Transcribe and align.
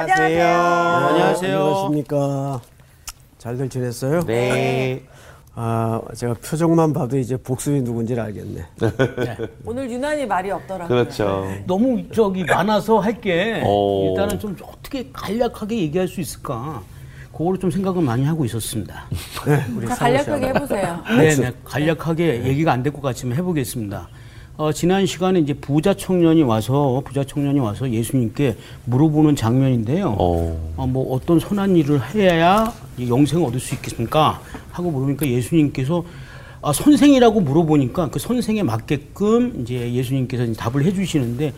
안녕하세요. 0.00 0.48
안녕하세요. 0.48 1.58
안녕하십니까. 1.58 2.60
잘들 3.38 3.68
지냈어요? 3.68 4.20
네. 4.24 5.02
아, 5.54 6.00
제가 6.16 6.34
표정만 6.34 6.92
봐도 6.94 7.18
이제 7.18 7.36
복수이 7.36 7.82
누군지 7.82 8.18
알겠네. 8.18 8.64
오늘 9.66 9.90
유난히 9.90 10.24
말이 10.24 10.50
없더라고요. 10.50 10.88
그렇죠. 10.88 11.44
너무 11.66 12.02
저기 12.12 12.44
많아서 12.44 12.98
할게 12.98 13.62
오. 13.64 14.08
일단은 14.10 14.38
좀 14.38 14.56
어떻게 14.62 15.10
간략하게 15.12 15.78
얘기할 15.80 16.08
수 16.08 16.20
있을까 16.22 16.82
그거를 17.32 17.58
좀 17.58 17.70
생각을 17.70 18.02
많이 18.02 18.24
하고 18.24 18.44
있었습니다. 18.46 19.04
네, 19.46 19.64
씨 19.80 19.86
간략하게. 19.98 20.46
해보세요. 20.48 21.02
네, 21.18 21.34
네, 21.36 21.52
간략하게 21.64 22.44
얘기가 22.44 22.72
안 22.72 22.82
될 22.82 22.90
것 22.92 23.02
같지만 23.02 23.36
해보겠습니다. 23.36 24.08
어, 24.60 24.74
지난 24.74 25.06
시간에 25.06 25.40
이제 25.40 25.54
부자 25.54 25.94
청년이 25.94 26.42
와서 26.42 27.02
부자 27.06 27.24
청년이 27.24 27.60
와서 27.60 27.90
예수님께 27.90 28.58
물어보는 28.84 29.34
장면인데요. 29.34 30.10
오. 30.18 30.58
어, 30.76 30.86
뭐 30.86 31.14
어떤 31.14 31.40
선한 31.40 31.76
일을 31.76 32.14
해야 32.14 32.70
이 32.98 33.08
영생을 33.08 33.46
얻을 33.46 33.58
수 33.58 33.74
있겠습니까? 33.76 34.38
하고 34.70 34.90
물으니까 34.90 35.26
예수님께서 35.26 36.04
아, 36.60 36.74
선생이라고 36.74 37.40
물어보니까 37.40 38.10
그 38.10 38.18
선생에 38.18 38.62
맞게끔 38.62 39.62
이제 39.62 39.94
예수님께서 39.94 40.44
이제 40.44 40.52
답을 40.52 40.84
해주시는데 40.84 41.54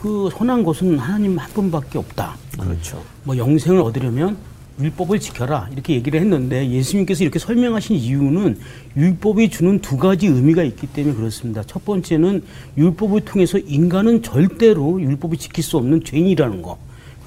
그 0.00 0.30
선한 0.32 0.64
것은 0.64 0.98
하나님 0.98 1.36
한 1.36 1.50
분밖에 1.50 1.98
없다. 1.98 2.38
그렇죠. 2.58 3.02
뭐 3.24 3.36
영생을 3.36 3.82
얻으려면 3.82 4.38
율법을 4.80 5.20
지켜라 5.20 5.68
이렇게 5.72 5.94
얘기를 5.94 6.20
했는데 6.20 6.68
예수님께서 6.70 7.24
이렇게 7.24 7.38
설명하신 7.38 7.96
이유는 7.96 8.58
율법이 8.96 9.48
주는 9.50 9.78
두 9.80 9.96
가지 9.96 10.26
의미가 10.26 10.62
있기 10.64 10.86
때문에 10.88 11.14
그렇습니다. 11.14 11.62
첫 11.64 11.84
번째는 11.84 12.42
율법을 12.76 13.22
통해서 13.22 13.58
인간은 13.58 14.22
절대로 14.22 15.00
율법을 15.00 15.38
지킬 15.38 15.64
수 15.64 15.76
없는 15.78 16.04
죄인이라는 16.04 16.62
거. 16.62 16.78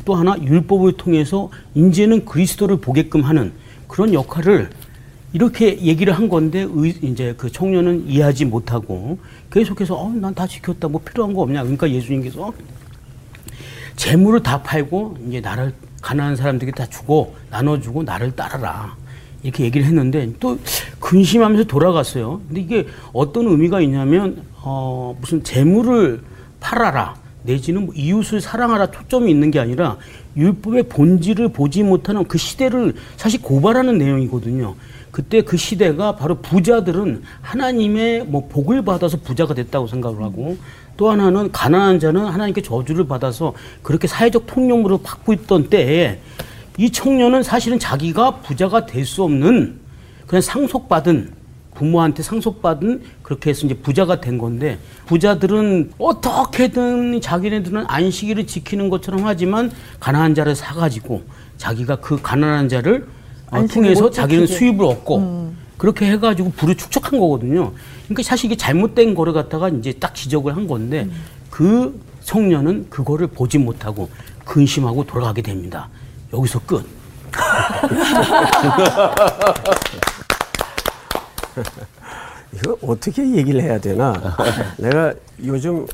또 0.05 0.15
하나 0.15 0.37
율법을 0.41 0.93
통해서 0.93 1.49
이제는 1.75 2.25
그리스도를 2.25 2.77
보게끔 2.77 3.21
하는 3.21 3.51
그런 3.87 4.13
역할을 4.13 4.69
이렇게 5.33 5.79
얘기를 5.81 6.13
한 6.13 6.29
건데 6.29 6.67
의, 6.71 6.95
이제 7.01 7.35
그 7.37 7.51
청년은 7.51 8.07
이해하지 8.07 8.45
못하고 8.45 9.19
계속해서 9.51 9.95
어, 9.95 10.09
난 10.09 10.33
다 10.33 10.47
지켰다 10.47 10.87
뭐 10.87 11.01
필요한 11.03 11.33
거 11.33 11.41
없냐 11.41 11.61
그러니까 11.63 11.89
예수님께서 11.89 12.53
재물을 13.95 14.41
다 14.41 14.63
팔고 14.63 15.17
이제 15.27 15.41
나를 15.41 15.73
가난한 16.01 16.35
사람들에게 16.35 16.75
다 16.75 16.85
주고 16.87 17.35
나눠주고 17.49 18.03
나를 18.03 18.31
따르라 18.35 18.95
이렇게 19.43 19.63
얘기를 19.63 19.85
했는데 19.87 20.31
또 20.39 20.59
근심하면서 20.99 21.65
돌아갔어요. 21.65 22.41
근데 22.47 22.61
이게 22.61 22.87
어떤 23.13 23.47
의미가 23.47 23.81
있냐면 23.81 24.43
어 24.61 25.15
무슨 25.19 25.43
재물을 25.43 26.21
팔아라 26.59 27.15
내지는 27.43 27.85
뭐 27.85 27.95
이웃을 27.95 28.41
사랑하라 28.41 28.91
초점이 28.91 29.31
있는 29.31 29.49
게 29.49 29.59
아니라 29.59 29.97
율법의 30.35 30.83
본질을 30.83 31.49
보지 31.49 31.83
못하는 31.83 32.25
그 32.27 32.37
시대를 32.37 32.93
사실 33.17 33.41
고발하는 33.41 33.97
내용이거든요. 33.97 34.75
그때 35.11 35.41
그 35.41 35.57
시대가 35.57 36.15
바로 36.15 36.35
부자들은 36.35 37.23
하나님의 37.41 38.25
뭐 38.25 38.47
복을 38.47 38.83
받아서 38.83 39.17
부자가 39.17 39.53
됐다고 39.53 39.87
생각을 39.87 40.21
하고 40.21 40.57
또 40.99 41.09
하나는 41.09 41.49
가난한 41.53 42.01
자는 42.01 42.25
하나님께 42.25 42.61
저주를 42.61 43.07
받아서 43.07 43.53
그렇게 43.83 44.05
사회적 44.05 44.45
통념으로 44.47 44.97
받고 44.97 45.31
있던 45.31 45.69
때에 45.69 46.19
이 46.77 46.91
청년은 46.91 47.41
사실은 47.41 47.79
자기가 47.79 48.41
부자가 48.41 48.85
될 48.85 49.05
수 49.05 49.23
없는 49.23 49.79
그냥 50.27 50.41
상속받은 50.41 51.31
부모한테 51.73 52.21
상속받은 52.21 53.01
그렇게 53.23 53.51
해서 53.51 53.65
이제 53.65 53.75
부자가 53.75 54.19
된 54.19 54.37
건데 54.37 54.77
부자들은 55.05 55.93
어떻게든 55.97 57.21
자기네들은 57.21 57.85
안식일을 57.87 58.45
지키는 58.45 58.89
것처럼 58.89 59.21
하지만 59.23 59.71
가난한 60.01 60.35
자를 60.35 60.53
사가지고 60.53 61.21
자기가 61.57 61.95
그 61.97 62.21
가난한 62.21 62.67
자를 62.67 63.07
어, 63.51 63.65
통해서 63.67 64.01
못 64.01 64.11
자기는. 64.11 64.47
수입을 64.47 64.83
얻고 64.83 65.53
그렇게 65.77 66.07
해가지고 66.11 66.51
부를 66.57 66.75
축적한 66.75 67.17
거거든요. 67.21 67.71
그러니까 68.09 68.23
사실 68.23 68.47
이게 68.47 68.57
잘못된 68.57 69.13
거를 69.13 69.33
갖다가 69.33 69.69
이제 69.69 69.93
딱 69.93 70.15
지적을 70.15 70.55
한 70.55 70.67
건데 70.67 71.07
그 71.51 72.01
청년은 72.23 72.89
그거를 72.89 73.27
보지 73.27 73.59
못하고 73.59 74.09
근심하고 74.45 75.05
돌아가게 75.05 75.43
됩니다. 75.43 75.89
여기서 76.33 76.57
끝. 76.59 76.83
이거 82.55 82.75
어떻게 82.81 83.35
얘기를 83.35 83.61
해야 83.61 83.79
되나? 83.79 84.35
내가 84.77 85.13
요즘 85.43 85.85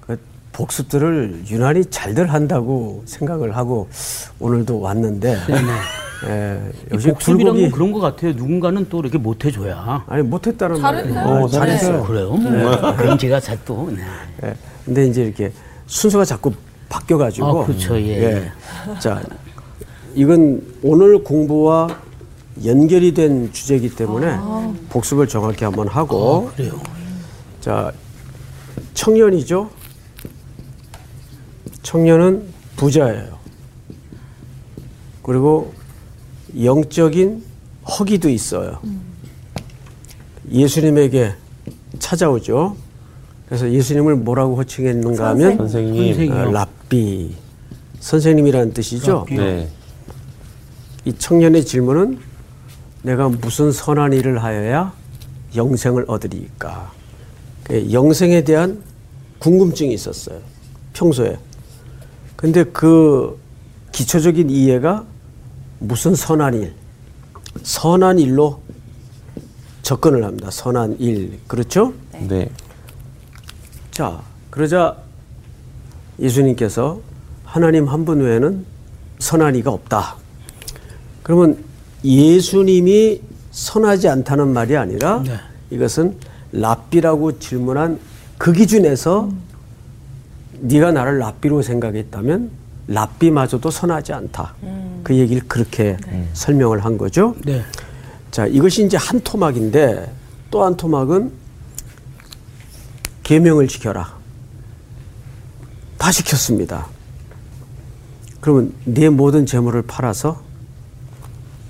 그 0.00 0.18
복습들을 0.52 1.44
유난히 1.48 1.84
잘들 1.84 2.32
한다고 2.32 3.04
생각을 3.06 3.56
하고 3.56 3.88
오늘도 4.40 4.80
왔는데, 4.80 5.38
예, 6.26 6.60
이 6.90 6.94
역시 6.94 7.08
복습이란 7.08 7.60
건 7.60 7.70
그런 7.70 7.92
것 7.92 8.00
같아요. 8.00 8.32
누군가는 8.32 8.86
또 8.88 9.00
이렇게 9.00 9.18
못 9.18 9.44
해줘야. 9.44 10.04
아니 10.08 10.22
못했다는 10.22 10.80
말이에요. 10.80 11.14
잘했어요. 11.14 11.44
어, 11.44 11.48
잘했어요. 11.48 12.04
그래요? 12.04 12.36
그럼 12.96 13.18
제가 13.18 13.38
잘 13.40 13.58
또. 13.64 13.90
네. 13.94 14.02
예. 14.44 14.54
근데 14.84 15.06
이제 15.06 15.22
이렇게 15.22 15.52
순서가 15.86 16.24
자꾸 16.24 16.52
바뀌어가지고. 16.88 17.46
아, 17.46 17.66
그렇죠. 17.66 17.96
예. 18.00 18.50
자, 18.98 19.22
이건 20.14 20.62
오늘 20.82 21.22
공부와 21.22 21.88
연결이 22.64 23.14
된 23.14 23.52
주제이기 23.52 23.94
때문에 23.94 24.36
복습을 24.88 25.28
정확히 25.28 25.64
한번 25.64 25.86
하고. 25.86 26.48
아, 26.50 26.56
그래요. 26.56 26.80
자, 27.60 27.92
청년이죠. 28.94 29.70
청년은 31.82 32.42
부자예요. 32.76 33.38
그리고 35.22 35.72
영적인 36.60 37.42
허기도 37.98 38.28
있어요. 38.28 38.78
예수님에게 40.50 41.32
찾아오죠. 41.98 42.76
그래서 43.46 43.70
예수님을 43.70 44.16
뭐라고 44.16 44.56
호칭했는가 44.56 45.28
하면 45.30 45.56
선생님. 45.56 46.14
선생님. 46.14 46.32
어, 46.32 46.50
랍비 46.50 47.34
선생님이라는 48.00 48.72
뜻이죠. 48.72 49.26
네. 49.30 49.68
이 51.04 51.12
청년의 51.12 51.64
질문은 51.64 52.18
내가 53.02 53.28
무슨 53.28 53.72
선한 53.72 54.12
일을 54.12 54.42
하여야 54.42 54.92
영생을 55.56 56.04
얻으리까? 56.08 56.92
그 57.64 57.92
영생에 57.92 58.42
대한 58.44 58.82
궁금증이 59.38 59.94
있었어요. 59.94 60.40
평소에. 60.92 61.38
근데 62.36 62.64
그 62.64 63.38
기초적인 63.92 64.50
이해가 64.50 65.04
무슨 65.78 66.14
선한 66.14 66.54
일, 66.54 66.74
선한 67.62 68.18
일로 68.18 68.60
접근을 69.82 70.24
합니다. 70.24 70.50
선한 70.50 70.96
일. 70.98 71.38
그렇죠? 71.46 71.94
네. 72.28 72.50
자, 73.90 74.20
그러자 74.50 74.96
예수님께서 76.18 77.00
하나님 77.44 77.88
한 77.88 78.04
분 78.04 78.20
외에는 78.20 78.64
선한 79.18 79.56
이가 79.56 79.70
없다. 79.70 80.16
그러면 81.22 81.58
예수님이 82.04 83.20
선하지 83.50 84.08
않다는 84.08 84.48
말이 84.52 84.76
아니라 84.76 85.22
네. 85.24 85.36
이것은 85.70 86.16
랍비라고 86.52 87.38
질문한 87.38 87.98
그 88.36 88.52
기준에서 88.52 89.30
네가 90.60 90.92
나를 90.92 91.18
랍비로 91.18 91.62
생각했다면 91.62 92.50
랍비마저도 92.88 93.70
선하지 93.70 94.12
않다. 94.12 94.54
그 95.08 95.16
얘기를 95.16 95.40
그렇게 95.48 95.96
설명을 96.34 96.84
한 96.84 96.98
거죠. 96.98 97.34
네. 97.42 97.64
자, 98.30 98.46
이것이 98.46 98.84
이제 98.84 98.98
한 98.98 99.18
토막인데 99.20 100.12
또 100.50 100.62
한 100.62 100.76
토막은 100.76 101.32
계명을 103.22 103.68
지켜라. 103.68 104.18
다 105.96 106.12
지켰습니다. 106.12 106.88
그러면 108.42 108.74
내 108.84 109.08
모든 109.08 109.46
재물을 109.46 109.80
팔아서 109.80 110.42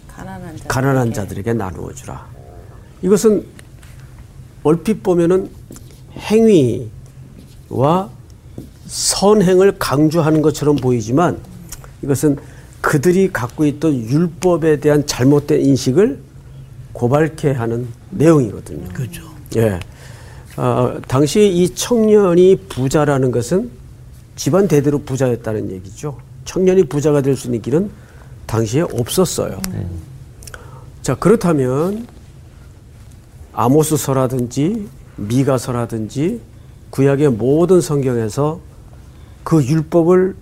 가난한 0.08 0.56
자. 0.56 0.64
가난한 0.66 1.12
자들에게 1.12 1.52
나누어 1.52 1.92
주라. 1.92 2.26
이것은 3.02 3.46
얼핏 4.64 5.04
보면은 5.04 5.48
행위와 6.16 6.90
선행을 8.88 9.78
강조하는 9.78 10.42
것처럼 10.42 10.74
보이지만 10.74 11.40
이것은 12.02 12.57
그들이 12.88 13.30
갖고 13.30 13.66
있던 13.66 13.94
율법에 13.94 14.80
대한 14.80 15.06
잘못된 15.06 15.60
인식을 15.60 16.18
고발케 16.94 17.52
하는 17.52 17.86
내용이거든요. 18.08 18.88
그렇죠. 18.94 19.24
예. 19.56 19.78
어, 20.56 20.98
당시 21.06 21.46
이 21.52 21.68
청년이 21.74 22.56
부자라는 22.70 23.30
것은 23.30 23.70
집안 24.36 24.68
대대로 24.68 25.02
부자였다는 25.02 25.70
얘기죠. 25.70 26.16
청년이 26.46 26.84
부자가 26.84 27.20
될 27.20 27.36
수 27.36 27.48
있는 27.48 27.60
길은 27.60 27.90
당시에 28.46 28.80
없었어요. 28.80 29.60
자, 31.02 31.14
그렇다면 31.14 32.06
아모스서라든지 33.52 34.88
미가서라든지 35.16 36.40
구약의 36.88 37.32
모든 37.32 37.82
성경에서 37.82 38.60
그 39.44 39.62
율법을 39.62 40.34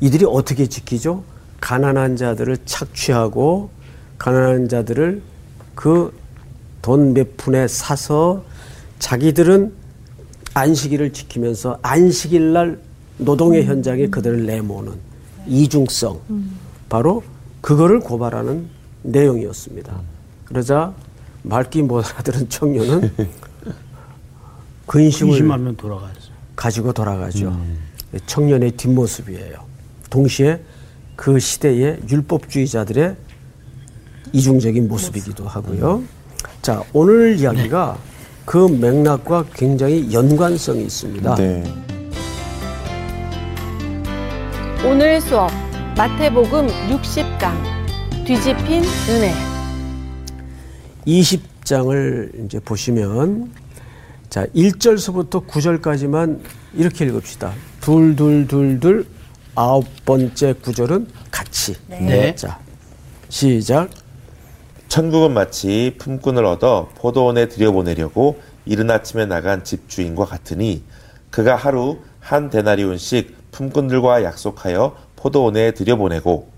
이들이 0.00 0.24
어떻게 0.28 0.66
지키죠? 0.66 1.37
가난한 1.60 2.16
자들을 2.16 2.56
착취하고 2.64 3.70
가난한 4.18 4.68
자들을 4.68 5.22
그 5.74 6.12
돈 6.80 7.12
몇 7.12 7.36
푼에 7.36 7.66
사서 7.68 8.44
자기들은 8.98 9.72
안식일을 10.54 11.12
지키면서 11.12 11.78
안식일 11.82 12.52
날 12.52 12.78
노동의 13.18 13.64
현장에 13.66 14.06
그들을 14.06 14.46
내모는 14.46 14.94
이중성 15.46 16.20
바로 16.88 17.22
그거를 17.60 18.00
고발하는 18.00 18.68
내용이었습니다. 19.02 20.00
그러자 20.44 20.94
말기 21.42 21.82
못 21.82 22.06
알아들은 22.06 22.48
청년은 22.48 23.12
근심을. 24.86 25.32
가지고 26.56 26.92
돌아가죠. 26.92 27.54
청년의 28.26 28.72
뒷모습이에요. 28.72 29.58
동시에 30.10 30.60
그 31.18 31.40
시대의 31.40 31.98
율법주의자들의 32.08 33.16
이중적인 34.32 34.86
모습이기도 34.86 35.48
하고요. 35.48 36.04
자, 36.62 36.84
오늘 36.92 37.36
이야기가 37.36 37.98
그 38.44 38.68
맥락과 38.68 39.46
굉장히 39.52 40.12
연관성이 40.12 40.84
있습니다. 40.84 41.34
네. 41.34 41.64
오늘 44.86 45.20
수업 45.20 45.50
마태복음 45.96 46.68
60강 46.68 48.24
뒤집힌 48.24 48.84
은혜 49.10 49.34
20장을 51.04 52.44
이제 52.44 52.60
보시면 52.60 53.50
자, 54.30 54.46
1절서부터 54.54 55.48
9절까지만 55.48 56.38
이렇게 56.74 57.06
읽읍시다. 57.06 57.52
둘, 57.80 58.14
둘, 58.14 58.46
둘, 58.46 58.78
둘, 58.78 59.17
아홉 59.58 59.86
번째 60.04 60.52
구절은 60.52 61.08
같이. 61.32 61.74
네. 61.88 62.32
자, 62.36 62.60
시작. 63.28 63.90
천국은 64.86 65.34
마치 65.34 65.96
품꾼을 65.98 66.44
얻어 66.44 66.88
포도원에 66.94 67.48
들여보내려고 67.48 68.40
이른 68.66 68.88
아침에 68.88 69.26
나간 69.26 69.64
집주인과 69.64 70.26
같으니 70.26 70.84
그가 71.30 71.56
하루 71.56 71.98
한 72.20 72.50
데나리온씩 72.50 73.50
품꾼들과 73.50 74.22
약속하여 74.22 74.96
포도원에 75.16 75.72
들여보내고 75.72 76.48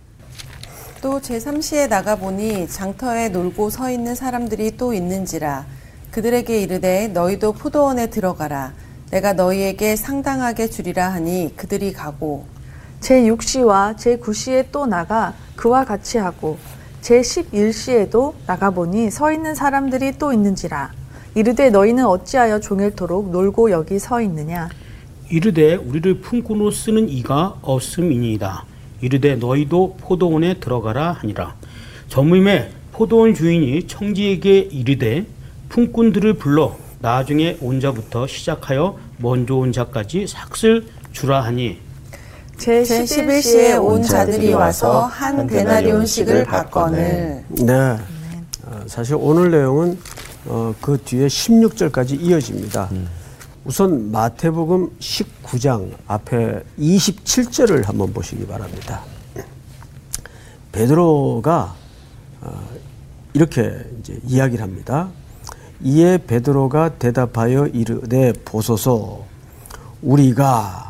또 1.01 1.21
제3시에 1.21 1.89
나가보니 1.89 2.69
장터에 2.69 3.31
놀고 3.31 3.71
서 3.71 3.91
있는 3.91 4.15
사람들이 4.15 4.77
또 4.77 4.93
있는지라 4.93 5.65
그들에게 6.11 6.61
이르되 6.61 7.09
너희도 7.09 7.55
포도원에 7.55 8.11
들어가라 8.11 8.75
내가 9.11 9.33
너희에게 9.33 9.97
상당하게 9.97 10.69
주리라 10.69 11.09
하니 11.09 11.55
그들이 11.57 11.95
가고 11.95 12.60
제6시와 13.01 13.97
제9시에 13.97 14.67
또 14.73 14.87
나가 14.87 15.35
그와 15.57 15.85
같이 15.85 16.19
하고 16.19 16.59
제11시에도 17.03 18.35
나가보니 18.47 19.11
서 19.11 19.33
있는 19.33 19.55
사람들이 19.55 20.19
또 20.19 20.33
있는지라 20.33 20.93
이르되 21.35 21.71
너희는 21.71 22.07
어찌하여 22.07 22.61
종일토록 22.61 23.31
놀고 23.31 23.71
여기 23.71 23.99
서 23.99 24.21
있느냐 24.21 24.69
이르되 25.31 25.77
우리를 25.77 26.21
품꾼으로 26.21 26.73
쓰는 26.73 27.09
이가 27.09 27.59
없음이니이다. 27.63 28.65
이르되 29.01 29.37
너희도 29.37 29.99
포도원에 30.01 30.55
들어가라 30.55 31.13
하니라. 31.13 31.55
저무임에 32.09 32.71
포도원 32.91 33.35
주인이 33.35 33.87
청지에게 33.87 34.59
이르되 34.59 35.25
품꾼들을 35.69 36.35
불러 36.35 36.77
나중에 36.99 37.57
온 37.61 37.79
자부터 37.79 38.27
시작하여 38.27 38.99
먼저 39.19 39.55
온 39.55 39.71
자까지 39.71 40.27
삭슬 40.27 40.85
주라 41.13 41.43
하니 41.43 41.79
제11시에 42.61 43.83
온 43.83 44.03
자들이 44.03 44.53
와서 44.53 45.07
한 45.07 45.47
데나리온씩을 45.47 46.45
받거늘 46.45 47.45
네. 47.49 47.97
어, 48.67 48.83
사실 48.87 49.17
오늘 49.19 49.51
내용은 49.51 49.99
어, 50.45 50.75
그 50.81 50.99
뒤에 51.03 51.27
16절까지 51.27 52.21
이어집니다. 52.21 52.91
우선 53.65 54.11
마태복음 54.11 54.91
19장 54.99 55.91
앞에 56.07 56.63
27절을 56.79 57.87
한번 57.87 58.13
보시기 58.13 58.47
바랍니다. 58.47 59.03
베드로가 60.73 61.75
어, 62.43 62.69
이렇게 63.33 63.87
이제 64.01 64.21
이야기를 64.27 64.63
합니다. 64.63 65.09
이에 65.83 66.19
베드로가 66.19 66.99
대답하여 66.99 67.67
이르되 67.69 68.35
보소서 68.45 69.25
우리가 70.03 70.90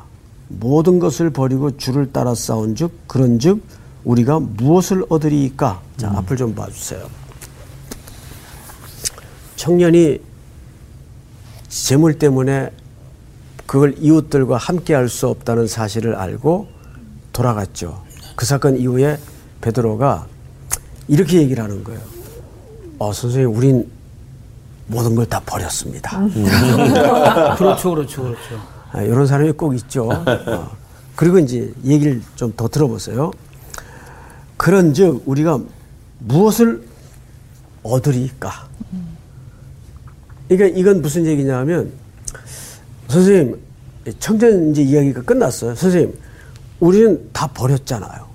모든 0.58 0.98
것을 0.98 1.30
버리고 1.30 1.76
주를 1.76 2.12
따라 2.12 2.34
싸운즉 2.34 3.06
그런즉 3.06 3.62
우리가 4.04 4.40
무엇을 4.40 5.04
얻으리이까? 5.08 5.80
자 5.96 6.10
앞을 6.16 6.36
좀 6.36 6.54
봐주세요. 6.54 7.08
청년이 9.56 10.18
재물 11.68 12.18
때문에 12.18 12.70
그걸 13.66 13.94
이웃들과 13.98 14.56
함께 14.56 14.94
할 14.94 15.08
수 15.08 15.28
없다는 15.28 15.66
사실을 15.68 16.16
알고 16.16 16.66
돌아갔죠. 17.32 18.02
그 18.34 18.44
사건 18.46 18.76
이후에 18.76 19.18
베드로가 19.60 20.26
이렇게 21.06 21.38
얘기를 21.42 21.62
하는 21.62 21.84
거예요. 21.84 22.00
어, 22.98 23.12
선생님, 23.12 23.54
우린 23.54 23.88
모든 24.88 25.14
걸 25.14 25.24
다 25.26 25.40
버렸습니다. 25.46 26.18
그렇죠, 27.56 27.90
그렇죠, 27.94 28.22
그렇죠. 28.22 28.79
아, 28.92 29.02
이런 29.02 29.26
사람이 29.26 29.52
꼭 29.52 29.74
있죠. 29.76 30.08
어. 30.26 30.76
그리고 31.16 31.38
이제 31.38 31.72
얘기를 31.84 32.20
좀 32.36 32.52
더 32.56 32.68
들어보세요. 32.68 33.30
그런 34.56 34.92
즉 34.94 35.22
우리가 35.26 35.58
무엇을 36.18 36.82
얻으리까? 37.82 38.68
그러니까 40.48 40.78
이건 40.78 41.00
무슨 41.02 41.26
얘기냐면 41.26 41.92
선생님 43.08 43.58
청년 44.18 44.70
이제 44.70 44.82
이야기가 44.82 45.22
끝났어요. 45.22 45.74
선생님 45.74 46.18
우리는 46.80 47.28
다 47.32 47.46
버렸잖아요. 47.46 48.26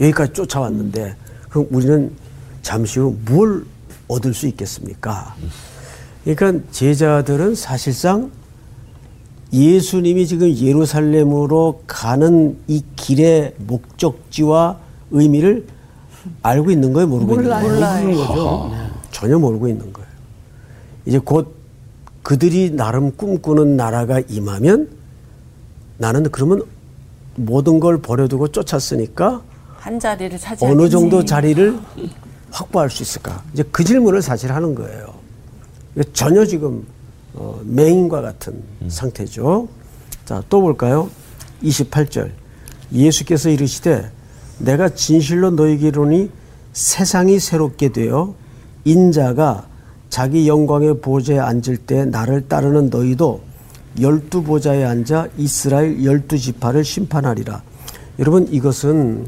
여기까지 0.00 0.32
쫓아왔는데 0.32 1.14
그럼 1.50 1.66
우리는 1.70 2.10
잠시 2.62 2.98
후 2.98 3.16
뭘 3.26 3.64
얻을 4.08 4.34
수 4.34 4.46
있겠습니까? 4.48 5.34
그러니까 6.24 6.60
제자들은 6.70 7.54
사실상 7.54 8.30
예수님이 9.52 10.26
지금 10.26 10.54
예루살렘으로 10.54 11.82
가는 11.86 12.56
이 12.66 12.82
길의 12.96 13.54
목적지와 13.58 14.78
의미를 15.10 15.66
알고 16.42 16.70
있는 16.70 16.92
거예요, 16.92 17.06
모르고 17.08 17.34
있는 17.34 17.50
거예요? 17.50 17.68
모르는 17.68 18.14
거죠. 18.16 18.68
네. 18.72 18.76
전혀 19.10 19.38
모르고 19.38 19.68
있는 19.68 19.92
거예요. 19.92 20.08
이제 21.04 21.18
곧 21.18 21.54
그들이 22.22 22.70
나름 22.70 23.14
꿈꾸는 23.16 23.76
나라가 23.76 24.20
임하면 24.28 24.88
나는 25.98 26.22
그러면 26.30 26.62
모든 27.34 27.80
걸 27.80 28.00
버려두고 28.00 28.48
쫓았으니까 28.48 29.42
한 29.76 29.98
자리를 29.98 30.38
차지하겠지 30.38 30.64
어느 30.66 30.88
정도 30.88 31.24
자리를 31.24 31.78
확보할 32.50 32.88
수 32.88 33.02
있을까? 33.02 33.42
이제 33.52 33.64
그 33.72 33.82
질문을 33.84 34.22
사실 34.22 34.52
하는 34.52 34.74
거예요. 34.74 35.12
전혀 36.12 36.44
지금 36.46 36.86
어, 37.34 37.60
맹인과 37.64 38.20
같은 38.20 38.62
상태죠. 38.88 39.68
자, 40.24 40.42
또 40.48 40.60
볼까요? 40.60 41.10
28절. 41.62 42.30
예수께서 42.92 43.48
이르시되 43.48 44.10
내가 44.58 44.88
진실로 44.90 45.50
너희에게 45.50 45.88
이르니 45.88 46.30
세상이 46.72 47.38
새롭게 47.38 47.90
되어 47.90 48.34
인자가 48.84 49.66
자기 50.08 50.46
영광의 50.46 51.00
보좌에 51.00 51.38
앉을 51.38 51.78
때 51.86 52.04
나를 52.04 52.48
따르는 52.48 52.90
너희도 52.90 53.40
열두 54.00 54.42
보좌에 54.42 54.84
앉아 54.84 55.28
이스라엘 55.38 56.04
열두 56.04 56.38
지파를 56.38 56.84
심판하리라. 56.84 57.62
여러분 58.18 58.46
이것은 58.50 59.26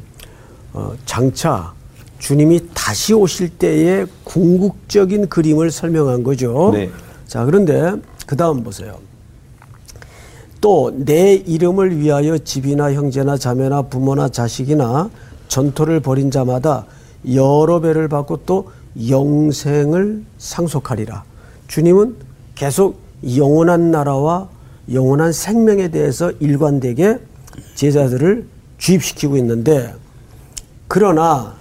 어, 0.72 0.92
장차 1.06 1.72
주님이 2.18 2.68
다시 2.74 3.12
오실 3.14 3.50
때의 3.50 4.06
궁극적인 4.24 5.28
그림을 5.28 5.70
설명한 5.70 6.22
거죠. 6.22 6.70
네. 6.72 6.90
자, 7.34 7.44
그런데 7.44 7.96
그 8.28 8.36
다음 8.36 8.62
보세요. 8.62 8.96
또 10.60 10.92
내 10.94 11.34
이름을 11.34 11.98
위하여 11.98 12.38
집이나 12.38 12.92
형제나 12.92 13.36
자매나 13.38 13.82
부모나 13.82 14.28
자식이나 14.28 15.10
전토를 15.48 15.98
벌인 15.98 16.30
자마다 16.30 16.86
여러 17.34 17.80
배를 17.80 18.06
받고 18.06 18.42
또 18.46 18.70
영생을 19.08 20.22
상속하리라. 20.38 21.24
주님은 21.66 22.14
계속 22.54 23.00
영원한 23.36 23.90
나라와 23.90 24.48
영원한 24.92 25.32
생명에 25.32 25.88
대해서 25.88 26.30
일관되게 26.38 27.18
제자들을 27.74 28.46
주입시키고 28.78 29.36
있는데 29.38 29.92
그러나 30.86 31.56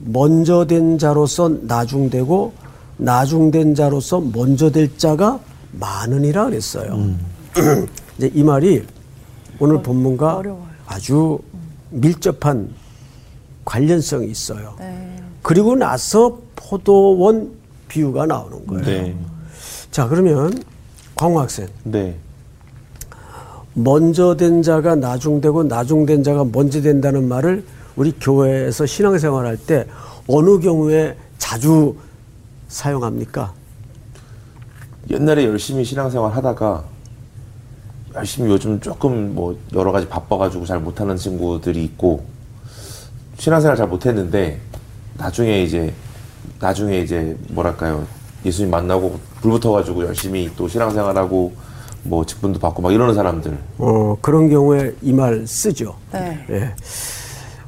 먼저 0.00 0.66
된 0.66 0.98
자로서 0.98 1.48
나중되고 1.62 2.63
나중된 2.96 3.74
자로서 3.74 4.20
먼저 4.20 4.70
될 4.70 4.96
자가 4.96 5.40
많으니라 5.72 6.46
그랬어요. 6.46 7.14
이제 8.18 8.30
이 8.34 8.42
말이 8.42 8.84
오늘 9.58 9.82
본문과 9.82 10.42
아주 10.86 11.38
밀접한 11.90 12.70
관련성이 13.64 14.28
있어요. 14.28 14.74
네. 14.78 15.16
그리고 15.42 15.74
나서 15.76 16.38
포도원 16.56 17.50
비유가 17.88 18.26
나오는 18.26 18.66
거예요. 18.66 18.84
네. 18.84 19.16
자, 19.90 20.08
그러면 20.08 20.52
광호 21.14 21.40
학생. 21.40 21.68
네. 21.84 22.16
먼저 23.74 24.36
된 24.36 24.62
자가 24.62 24.94
나중되고 24.94 25.64
나중된 25.64 26.22
자가 26.22 26.44
먼저 26.44 26.80
된다는 26.80 27.26
말을 27.28 27.64
우리 27.96 28.12
교회에서 28.20 28.86
신앙생활 28.86 29.46
할 29.46 29.56
때 29.56 29.86
어느 30.26 30.58
경우에 30.58 31.16
자주 31.38 31.94
사용합니까? 32.74 33.52
옛날에 35.10 35.44
열심히 35.44 35.84
신앙생활 35.84 36.32
하다가 36.32 36.84
열심히 38.16 38.50
요즘 38.50 38.80
조금 38.80 39.34
뭐 39.34 39.56
여러 39.74 39.92
가지 39.92 40.08
바빠가지고 40.08 40.66
잘 40.66 40.80
못하는 40.80 41.16
친구들이 41.16 41.84
있고 41.84 42.24
신앙생활 43.38 43.76
잘 43.76 43.86
못했는데 43.86 44.58
나중에 45.18 45.62
이제 45.62 45.92
나중에 46.60 46.98
이제 47.00 47.36
뭐랄까요 47.50 48.06
예수님 48.44 48.70
만나고 48.70 49.18
불 49.40 49.52
붙어가지고 49.52 50.04
열심히 50.06 50.50
또 50.56 50.66
신앙생활하고 50.66 51.52
뭐 52.02 52.26
직분도 52.26 52.58
받고 52.58 52.82
막 52.82 52.92
이러는 52.92 53.14
사람들 53.14 53.56
어, 53.78 54.16
그런 54.20 54.48
경우에 54.50 54.94
이 55.02 55.12
말 55.12 55.46
쓰죠. 55.46 55.94
네. 56.12 56.44
예. 56.50 56.74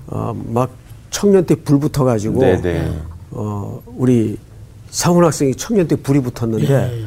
어, 0.08 0.34
막 0.48 0.70
청년 1.10 1.44
때 1.46 1.54
불 1.54 1.78
붙어가지고 1.78 2.40
네네 2.40 2.92
어, 3.30 3.80
우리 3.96 4.36
상훈 4.90 5.24
학생이 5.24 5.54
청년 5.54 5.86
때 5.88 5.96
불이 5.96 6.20
붙었는데 6.20 7.04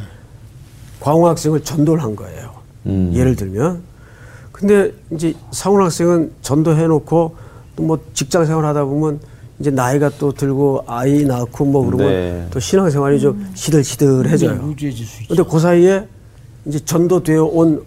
광호 1.00 1.28
학생을 1.28 1.62
전도를 1.64 2.04
한 2.04 2.16
거예요. 2.16 2.52
음. 2.86 3.12
예를 3.14 3.36
들면. 3.36 3.82
근데 4.52 4.92
이제 5.12 5.34
상훈 5.52 5.82
학생은 5.84 6.32
전도해 6.42 6.88
놓고 6.88 7.36
또 7.76 7.84
뭐 7.84 7.98
직장 8.14 8.46
생활 8.46 8.66
하다 8.66 8.84
보면 8.84 9.22
이제 9.60 9.72
나이가 9.72 10.10
또 10.20 10.34
들고 10.34 10.84
아이 10.86 11.24
낳고 11.24 11.64
뭐 11.66 11.86
그러면 11.86 12.08
네. 12.10 12.48
또 12.52 12.60
신앙생활이 12.60 13.22
좀 13.22 13.50
시들시들해져요. 13.56 14.74
있죠. 14.78 15.28
근데 15.30 15.44
그 15.50 15.60
사이에 15.60 16.06
이제 16.66 16.80
전도되어 16.80 17.46
온 17.46 17.82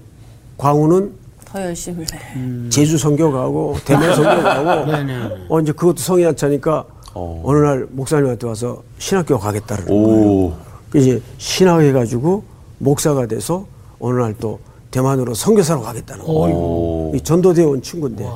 광우는 0.56 1.12
더 1.44 1.60
열심히 1.60 2.06
해. 2.10 2.68
제주 2.70 2.96
선교 2.96 3.30
가고 3.30 3.76
대만 3.84 4.14
선교 4.14 4.42
가고 4.42 4.90
네네. 4.90 5.28
어 5.50 5.60
이제 5.60 5.72
그것도 5.72 5.98
성이 5.98 6.24
안 6.24 6.34
차니까 6.34 6.86
어. 7.14 7.42
어. 7.44 7.52
느 7.52 7.62
날 7.62 7.86
목사님한테 7.90 8.46
와서 8.46 8.82
신학교 8.98 9.38
가겠다는 9.38 9.84
거예요. 9.86 10.00
오 10.00 10.52
그래서 10.90 11.08
이제 11.10 11.22
신학해 11.38 11.92
가지고 11.92 12.42
목사가 12.78 13.26
돼서 13.26 13.66
어느 13.98 14.18
날 14.20 14.34
또 14.40 14.58
대만으로 14.90 15.32
선교사로 15.34 15.80
가겠다는 15.80 16.24
거예요. 16.24 16.56
오. 16.56 17.12
이 17.14 17.20
전도되어 17.20 17.66
온 17.68 17.80
친구인데. 17.80 18.26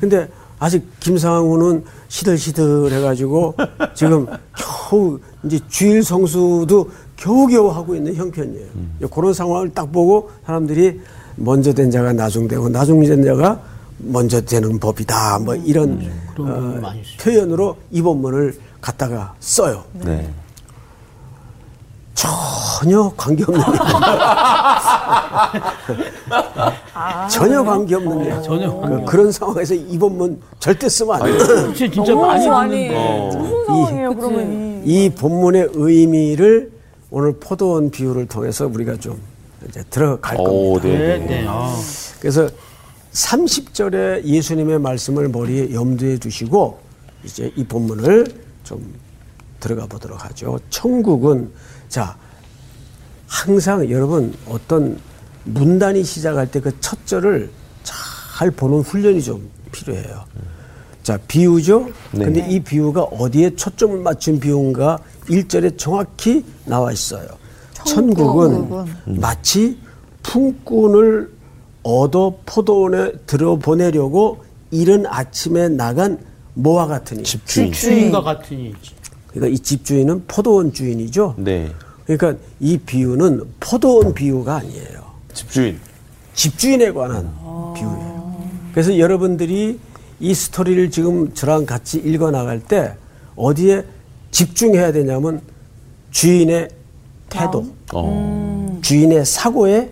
근데 0.00 0.28
아직 0.58 0.84
김상우는 1.00 1.84
시들시들 2.08 2.90
해가지고 2.92 3.54
지금 3.94 4.26
겨우 4.88 5.18
이제 5.44 5.60
주일 5.68 6.02
성수도 6.02 6.90
겨우겨우 7.16 7.68
하고 7.68 7.94
있는 7.94 8.14
형편이에요. 8.14 9.08
그런 9.12 9.32
상황을 9.32 9.70
딱 9.72 9.92
보고 9.92 10.30
사람들이 10.46 11.00
먼저 11.36 11.72
된 11.72 11.90
자가 11.90 12.12
나중 12.12 12.48
되고 12.48 12.68
나중 12.68 13.00
된 13.04 13.22
자가 13.24 13.60
먼저 13.98 14.40
되는 14.40 14.78
법이다. 14.78 15.38
뭐 15.40 15.54
이런 15.54 16.10
그런 16.34 16.50
어, 16.50 16.54
부분이 16.54 16.80
많이 16.80 17.00
있어요. 17.00 17.16
표현으로 17.20 17.76
이 17.90 18.02
본문을 18.02 18.58
갖다가 18.80 19.34
써요. 19.40 19.84
네. 19.92 20.28
전혀 22.14 23.12
관계없는 23.16 23.60
얘기. 23.60 23.78
전혀 27.30 27.64
관계없는 27.64 28.26
얘기. 28.26 28.42
전혀 28.42 28.72
그, 28.72 29.04
그런 29.04 29.32
상황에서 29.32 29.74
이 29.74 29.98
본문 29.98 30.40
절대 30.58 30.88
쓰면 30.88 31.16
안 31.16 31.24
돼요. 31.24 31.72
진짜 31.74 32.14
많이 32.14 32.48
많이. 32.48 32.90
어. 32.94 33.30
무슨 33.32 33.66
상황이에요 33.66 34.14
그러면 34.14 34.82
이 34.84 35.10
본문의 35.10 35.70
의미를 35.72 36.72
오늘 37.10 37.34
포도원 37.38 37.90
비유를 37.90 38.26
통해서 38.26 38.66
우리가 38.66 38.96
좀 38.96 39.20
이제 39.68 39.82
들어갈 39.90 40.36
오, 40.40 40.74
겁니다. 40.74 40.88
네. 40.88 41.18
네, 41.18 41.26
네. 41.26 41.46
아. 41.48 41.74
그래서 42.20 42.48
30절에 43.14 44.24
예수님의 44.24 44.80
말씀을 44.80 45.28
머리에 45.28 45.72
염두에 45.72 46.18
두시고 46.18 46.78
이제 47.24 47.52
이 47.56 47.64
본문을 47.64 48.26
좀 48.64 48.94
들어가 49.60 49.86
보도록 49.86 50.24
하죠. 50.24 50.58
천국은 50.68 51.50
자 51.88 52.16
항상 53.26 53.88
여러분 53.88 54.34
어떤 54.46 54.98
문단이 55.44 56.02
시작할 56.04 56.50
때 56.50 56.60
그 56.60 56.72
첫 56.80 57.06
절을 57.06 57.50
잘 57.84 58.50
보는 58.50 58.80
훈련이 58.80 59.22
좀 59.22 59.48
필요해요. 59.70 60.24
자 61.02 61.18
비유죠. 61.28 61.88
네. 62.12 62.24
근데 62.24 62.46
이 62.50 62.60
비유가 62.60 63.02
어디에 63.02 63.54
초점을 63.54 63.96
맞춘 64.00 64.40
비유인가 64.40 64.98
1절에 65.26 65.78
정확히 65.78 66.44
나와 66.64 66.90
있어요. 66.92 67.28
천국은 67.84 68.68
마치 69.20 69.78
품꾼을 70.22 71.33
얻어 71.84 72.38
포도원에 72.44 73.12
들어보내려고 73.26 74.42
이른 74.70 75.06
아침에 75.06 75.68
나간 75.68 76.18
뭐와 76.54 76.86
같으니 76.86 77.22
집주인. 77.22 77.72
주인과 77.72 78.22
같으니. 78.22 78.74
그러니까 79.28 79.54
이 79.54 79.58
집주인은 79.58 80.24
포도원 80.26 80.72
주인이죠. 80.72 81.34
네. 81.38 81.70
그러니까 82.06 82.42
이 82.58 82.78
비유는 82.78 83.42
포도원 83.60 84.14
비유가 84.14 84.56
아니에요. 84.56 85.04
집주인. 85.32 85.78
집주인에 86.34 86.92
관한 86.92 87.32
비유예요. 87.74 88.48
그래서 88.72 88.98
여러분들이 88.98 89.78
이 90.20 90.34
스토리를 90.34 90.90
지금 90.90 91.32
저랑 91.34 91.66
같이 91.66 91.98
읽어 91.98 92.30
나갈 92.30 92.60
때 92.60 92.94
어디에 93.36 93.84
집중해야 94.30 94.92
되냐면 94.92 95.40
주인의 96.10 96.68
태도, 97.28 97.66
어. 97.92 98.78
주인의 98.82 99.24
사고에 99.24 99.90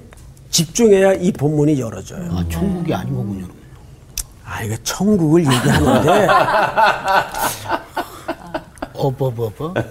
집중해야 0.53 1.15
이 1.15 1.33
본문이 1.33 1.81
열어져요. 1.81 2.31
아, 2.31 2.45
천국이 2.51 2.93
아니고군요. 2.95 3.47
아, 4.45 4.63
이거 4.63 4.77
천국을 4.85 5.45
얘기하는데 5.47 6.29
어버버버. 8.95 9.75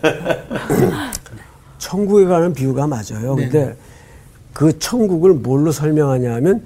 천국에 1.80 2.26
관한 2.26 2.54
비유가 2.54 2.86
맞아요. 2.88 3.36
근데 3.36 3.76
그 4.54 4.78
천국을 4.78 5.34
뭘로 5.34 5.72
설명하냐 5.72 6.36
하면 6.36 6.64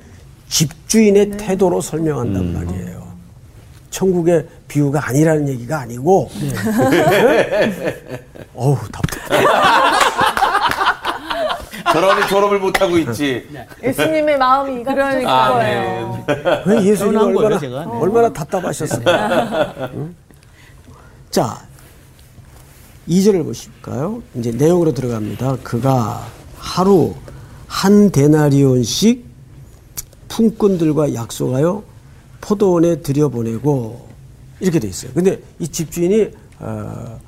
집주인의 0.49 1.31
태도로 1.31 1.79
설명한단 1.79 2.53
말이에요. 2.53 3.05
천국의 3.91 4.45
비유가 4.67 5.07
아니라는 5.07 5.47
얘기가 5.47 5.79
아니고 5.79 6.29
어우 8.53 8.77
답답해. 8.91 9.45
저러니 11.95 12.27
졸업을 12.27 12.59
못하고 12.59 12.97
있지. 12.97 13.47
예수님의 13.81 14.37
마음이 14.37 14.81
이같은 14.81 14.95
그러니까. 14.95 15.53
거예요. 15.53 16.25
왜 16.65 16.83
예수님이 16.83 17.13
변한 17.17 17.33
거예요, 17.33 17.37
얼마나, 17.37 17.59
제가. 17.59 17.85
네. 17.85 17.91
얼마나 17.93 18.33
답답하셨어요. 18.33 19.05
응? 19.93 20.15
자, 21.29 21.61
2절을 23.07 23.45
보실까요? 23.45 24.21
이제 24.35 24.51
내용으로 24.51 24.93
들어갑니다. 24.93 25.57
그가 25.63 26.27
하루 26.57 27.15
한 27.67 28.11
데나리온씩 28.11 29.25
품꾼들과 30.27 31.13
약속하여 31.13 31.83
포도원에 32.41 32.97
들여보내고 32.97 34.05
이렇게 34.59 34.79
돼 34.79 34.89
있어요. 34.89 35.11
근데 35.13 35.39
이 35.59 35.67
집주인이 35.67 36.31
어, 36.59 37.19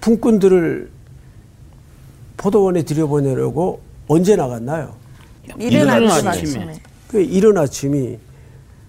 품꾼들을 0.00 0.90
포도원에 2.36 2.82
들여보내려고 2.82 3.80
언제 4.08 4.36
나갔나요? 4.36 4.94
이른 5.58 5.88
아침 5.88 6.28
아침에. 6.28 6.80
그 7.08 7.20
이른 7.20 7.56
아침이 7.58 8.18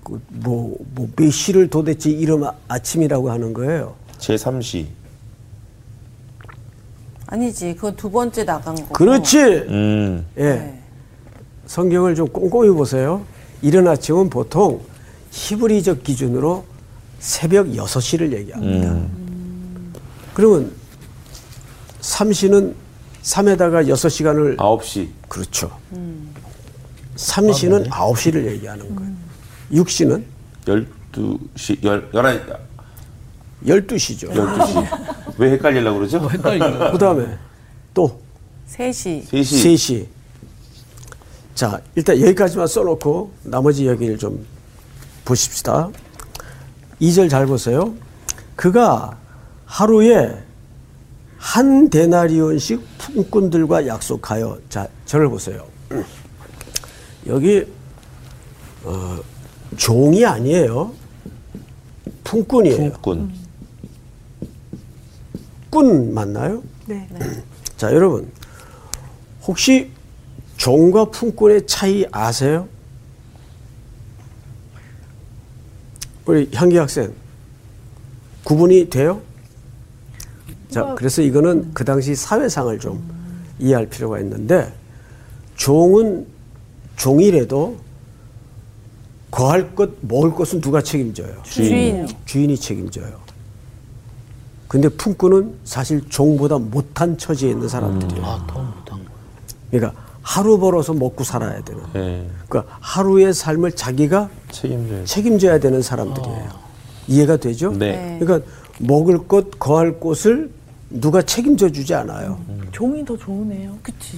그 0.03 0.21
뭐, 0.29 0.75
뭐, 0.95 1.07
몇 1.15 1.31
시를 1.31 1.69
도대체 1.69 2.09
이른 2.09 2.43
아- 2.43 2.53
아침이라고 2.67 3.31
하는 3.31 3.53
거예요. 3.53 3.95
제3시. 4.17 4.85
아니지 7.27 7.73
그건 7.75 7.95
두 7.95 8.11
번째 8.11 8.43
나간 8.43 8.75
거. 8.75 8.93
그렇지! 8.93 9.37
음. 9.39 10.25
예. 10.37 10.43
네. 10.43 10.79
성경을 11.65 12.15
좀 12.15 12.27
꼼꼼히 12.27 12.69
보세요. 12.69 13.25
이른 13.61 13.87
아침은 13.87 14.29
보통 14.29 14.81
히브리적 15.31 16.03
기준으로 16.03 16.65
새벽 17.19 17.67
6시를 17.67 18.33
얘기합니다. 18.33 18.95
그러면 20.33 20.71
삼시는 22.01 22.75
3에다가 23.23 23.87
6시간을 23.87 24.57
9시. 24.57 25.07
그렇죠. 25.27 25.71
삼시는 27.15 27.89
9시를 27.89 28.45
얘기하는 28.51 28.95
거예요. 28.95 29.13
6시는 29.71 30.23
12시. 30.65 31.83
열, 31.83 32.09
11, 32.13 32.43
12시죠. 33.65 34.29
12시. 34.31 34.87
왜 35.37 35.51
헷갈리려고 35.51 35.99
그러죠? 35.99 36.29
헷갈린다. 36.29 36.91
그 36.91 36.97
다음에 36.97 37.37
또 37.93 38.19
셋이 38.67 39.23
3시. 39.23 39.31
3시. 39.31 40.07
자, 41.55 41.79
일단 41.95 42.19
여기까지만 42.19 42.67
써 42.67 42.81
놓고 42.83 43.31
나머지 43.43 43.87
얘기를 43.87 44.17
좀 44.17 44.45
보십시다. 45.23 45.89
이절잘 46.99 47.45
보세요. 47.45 47.93
그가 48.55 49.17
하루에 49.65 50.43
한 51.37 51.89
데나리온씩 51.89 52.81
품꾼들과 53.03 53.85
약속하여 53.85 54.59
자 54.69 54.87
저를 55.05 55.27
보세요. 55.27 55.67
여기 57.27 57.65
어, 58.83 59.19
종이 59.75 60.25
아니에요. 60.25 60.93
품꾼이에요. 62.23 62.91
품꾼. 62.93 63.33
꾼 65.69 66.13
맞나요? 66.13 66.63
네. 66.85 67.07
자, 67.77 67.93
여러분. 67.93 68.31
혹시 69.45 69.91
종과 70.57 71.05
품꾼의 71.05 71.67
차이 71.67 72.05
아세요? 72.11 72.67
우리 76.25 76.49
향기 76.53 76.77
학생 76.77 77.13
구분이 78.45 78.89
돼요? 78.89 79.21
자, 80.73 80.95
그래서 80.95 81.21
이거는 81.21 81.71
그 81.73 81.85
당시 81.85 82.15
사회상을 82.15 82.77
좀 82.79 83.03
이해할 83.59 83.85
필요가 83.85 84.19
있는데 84.19 84.73
종은 85.55 86.25
종이라도 86.95 87.77
거할 89.29 89.75
것, 89.75 89.91
먹을 90.01 90.31
것은 90.33 90.61
누가 90.61 90.81
책임져요? 90.81 91.41
주인. 91.43 92.07
주인이 92.25 92.57
책임져요. 92.57 93.23
근데 94.67 94.89
품꾼은 94.89 95.53
사실 95.63 96.01
종보다 96.09 96.57
못한 96.57 97.17
처지에 97.17 97.51
있는 97.51 97.67
사람들이에요. 97.67 98.25
아, 98.25 98.43
더 98.47 98.61
못한 98.61 99.03
거. 99.05 99.11
그러니까 99.69 100.01
하루 100.21 100.57
벌어서 100.57 100.93
먹고 100.93 101.23
살아야 101.23 101.63
되는. 101.63 101.83
네. 101.93 102.27
그러니까 102.47 102.75
하루의 102.79 103.33
삶을 103.33 103.73
자기가 103.73 104.29
책임져야 104.51 105.05
책임져야 105.05 105.59
되는 105.59 105.81
사람들이에요. 105.81 106.49
이해가 107.07 107.37
되죠? 107.37 107.71
네. 107.71 108.17
그러니까 108.19 108.47
먹을 108.79 109.27
것, 109.27 109.59
거할 109.59 109.99
곳을 109.99 110.49
누가 110.93 111.21
책임져 111.21 111.69
주지 111.71 111.93
않아요. 111.95 112.39
종이 112.71 113.03
더 113.03 113.17
좋으네요. 113.17 113.77
그치. 113.81 114.17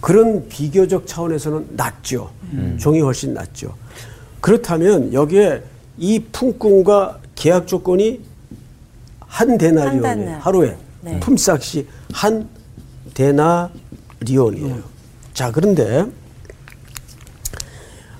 그런 0.00 0.46
비교적 0.48 1.06
차원에서는 1.06 1.68
낫죠. 1.76 2.30
종이 2.78 3.00
훨씬 3.00 3.32
낫죠. 3.32 3.74
그렇다면 4.40 5.12
여기에 5.12 5.62
이 5.96 6.18
품꾼과 6.32 7.20
계약 7.34 7.66
조건이 7.66 8.20
한한 9.20 9.56
데나리온이에요. 9.56 10.02
데나리. 10.02 10.40
하루에 10.40 10.76
네. 11.00 11.20
품삯이 11.20 11.86
한 12.12 12.48
데나리온이에요. 13.14 14.82
자, 15.32 15.50
그런데 15.52 16.04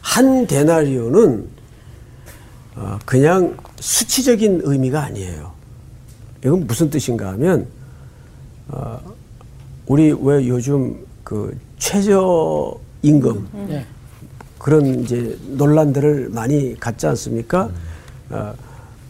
한 0.01 0.47
데나리온은 0.47 1.49
어, 2.77 2.99
그냥 3.05 3.57
수치적인 3.79 4.63
의미가 4.65 5.03
아니에요. 5.03 5.54
이건 6.45 6.67
무슨 6.67 6.91
뜻인가 6.91 7.29
하면 7.33 7.67
어, 8.69 9.01
우리 9.87 10.13
왜 10.13 10.47
요즘 10.47 11.05
그 11.23 11.59
최저 11.79 12.79
임금 13.03 13.49
네. 13.69 13.87
그런 14.59 15.03
이제 15.03 15.37
논란들을 15.49 16.31
많이 16.31 16.79
갖지 16.79 17.07
않습니까? 17.07 17.71
어, 18.31 18.55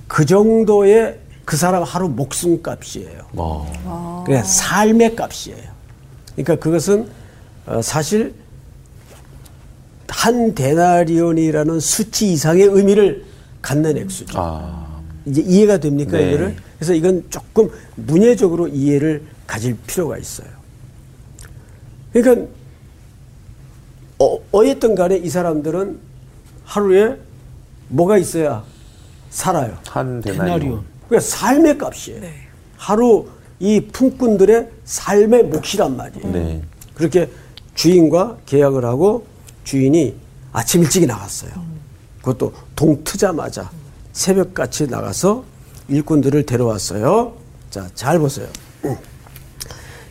그 0.07 0.25
정도의 0.25 1.19
그 1.45 1.57
사람 1.57 1.83
하루 1.83 2.09
목숨값이에요. 2.09 3.21
어. 3.35 4.23
그냥 4.27 4.43
삶의 4.45 5.15
값이에요. 5.15 5.75
그러니까 6.33 6.57
그것은 6.57 7.09
어, 7.67 7.83
사실 7.83 8.35
한 10.09 10.55
데나리온이라는 10.55 11.81
수치 11.81 12.33
이상의 12.33 12.65
의미를 12.65 13.25
갖는 13.61 13.97
액수죠. 13.97 14.39
아. 14.41 15.01
이제 15.27 15.43
이해가 15.43 15.79
됩니까 15.79 16.13
네. 16.19 16.29
이거를? 16.29 16.57
그래서 16.85 16.93
이건 16.95 17.25
조금 17.31 17.71
문예적으로 17.95 18.69
이해를 18.69 19.23
가질 19.47 19.75
필요가 19.87 20.19
있어요. 20.19 20.49
그러니까 22.13 22.47
어, 24.19 24.39
어쨌든 24.53 24.95
간에 24.95 25.17
이 25.17 25.31
사람들은 25.31 25.99
하루에 26.65 27.19
뭐가 27.89 28.19
있어야 28.19 28.63
살아요. 29.31 29.79
한 29.89 30.21
데나리온. 30.21 30.85
그러니까 31.09 31.27
삶의 31.27 31.79
값이에요. 31.79 32.21
하루 32.77 33.29
이 33.59 33.81
품꾼들의 33.81 34.71
삶의 34.85 35.45
몫이란 35.45 35.97
말이에요. 35.97 36.33
네. 36.33 36.63
그렇게 36.95 37.31
주인과 37.75 38.39
계약을 38.45 38.85
하고 38.85 39.27
주인이 39.65 40.15
아침 40.53 40.83
일찍이 40.83 41.07
나갔어요. 41.07 41.51
그것도 42.19 42.53
동 42.77 43.03
트자마자 43.05 43.71
새벽같이 44.13 44.87
나가서 44.87 45.54
일꾼들을 45.89 46.45
데려왔어요. 46.45 47.35
자, 47.71 47.89
잘 47.95 48.19
보세요. 48.19 48.49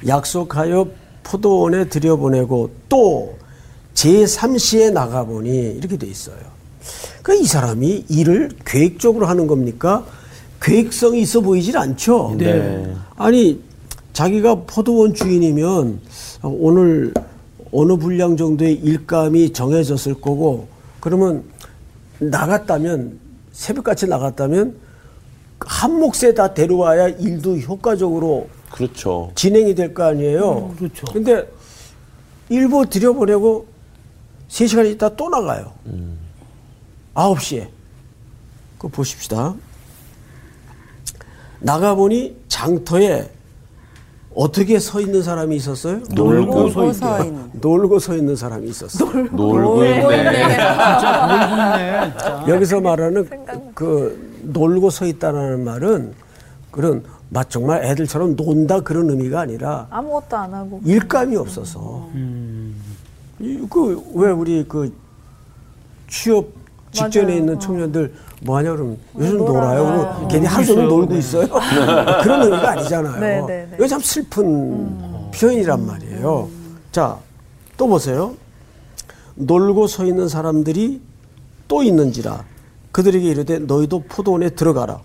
약속하여 0.05 0.87
포도원에 1.23 1.87
들여보내고 1.89 2.71
또 2.89 3.37
제3시에 3.93 4.91
나가보니 4.91 5.75
이렇게 5.77 5.97
돼 5.97 6.07
있어요. 6.07 6.37
그러니까 7.21 7.43
이 7.43 7.47
사람이 7.47 8.05
일을 8.09 8.51
계획적으로 8.65 9.27
하는 9.27 9.47
겁니까? 9.47 10.05
계획성이 10.61 11.21
있어 11.21 11.41
보이질 11.41 11.77
않죠. 11.77 12.35
네. 12.37 12.93
아니 13.15 13.61
자기가 14.11 14.63
포도원 14.67 15.13
주인이면 15.13 15.99
오늘 16.43 17.13
어느 17.71 17.95
분량 17.95 18.37
정도의 18.37 18.75
일감이 18.75 19.53
정해졌을 19.53 20.15
거고 20.15 20.67
그러면 20.99 21.43
나갔다면 22.19 23.19
새벽같이 23.51 24.07
나갔다면 24.07 24.75
한 25.67 25.99
몫에 25.99 26.33
다 26.33 26.53
데려와야 26.53 27.07
일도 27.09 27.57
효과적으로 27.57 28.49
그렇죠. 28.71 29.31
진행이 29.35 29.75
될 29.75 29.93
거 29.93 30.03
아니에요. 30.03 30.69
음, 30.71 30.75
그렇죠. 30.75 31.05
근데 31.13 31.47
일부 32.49 32.85
들여보내고 32.85 33.65
3시간 34.49 34.89
있다 34.91 35.09
또 35.15 35.29
나가요. 35.29 35.71
아홉 37.13 37.41
시에 37.41 37.69
그거 38.77 38.87
보십시다. 38.89 39.53
나가보니 41.59 42.35
장터에 42.47 43.29
어떻게 44.35 44.79
서 44.79 44.99
있는 44.99 45.21
사람이 45.21 45.55
있었어요? 45.55 45.99
놀고 46.11 46.53
놀고 46.73 46.93
서 46.93 47.23
있는. 47.23 47.51
놀고 47.61 47.99
서 47.99 48.15
있는 48.15 48.35
사람이 48.35 48.67
있었어요. 48.67 49.23
놀고 49.31 49.85
있네. 49.85 50.07
네. 51.77 52.13
여기서 52.49 52.81
말하는 52.81 53.29
그 53.75 54.32
놀고 54.43 54.89
서 54.89 55.05
있다라는 55.05 55.63
말은 55.63 56.13
그런 56.71 57.03
막 57.29 57.49
정말 57.49 57.83
애들처럼 57.85 58.35
논다 58.35 58.81
그런 58.81 59.09
의미가 59.09 59.41
아니라 59.41 59.87
아무것도 59.89 60.37
안 60.37 60.53
하고. 60.53 60.81
일감이 60.85 61.35
없어서 61.35 62.09
그왜 63.69 64.31
우리 64.31 64.65
그 64.67 64.93
취업 66.09 66.47
직전에 66.91 67.25
맞아요. 67.25 67.37
있는 67.39 67.55
어. 67.55 67.59
청년들 67.59 68.13
뭐 68.43 68.57
하냐 68.57 68.71
그러면 68.73 68.97
요즘 69.17 69.37
놀아요. 69.37 69.53
놀아요. 69.53 69.81
어. 69.81 70.09
그러면 70.11 70.27
걔네 70.27 70.45
하루 70.47 70.65
종일. 70.65 70.87
놀고 70.87 71.13
네. 71.13 71.19
있어요. 71.19 71.47
그런 72.21 72.43
의미가 72.43 72.69
아니잖아요. 72.71 73.19
네, 73.19 73.41
네, 73.41 73.67
네. 73.69 73.75
이거 73.75 73.87
참 73.87 73.99
슬픈 73.99 75.31
표현이란 75.33 75.85
말이에요. 75.87 76.49
자, 76.91 77.17
또 77.77 77.87
보세요. 77.87 78.35
놀고 79.35 79.87
서 79.87 80.05
있는 80.05 80.27
사람들이 80.27 81.01
또 81.67 81.81
있는지라 81.81 82.43
그들에게 82.93 83.27
이르되 83.27 83.59
너희도 83.59 84.03
포도원에 84.07 84.51
들어가라. 84.51 85.01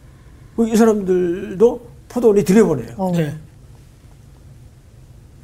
이 0.61 0.77
사람들도 0.77 1.81
포도원에 2.09 2.45
들여보내요. 2.45 2.95
어. 2.97 3.11
네. 3.13 3.37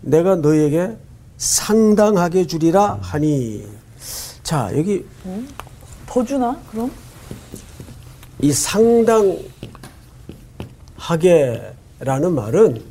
내가 0.02 0.36
너희에게 0.36 0.96
상당하게 1.38 2.46
주리라 2.46 2.98
하니 3.00 3.66
자 4.42 4.70
여기 4.76 5.04
더 6.06 6.22
주나? 6.24 6.60
그럼? 6.70 6.90
이 8.40 8.52
상당하게라는 8.52 9.34
말은 12.34 12.82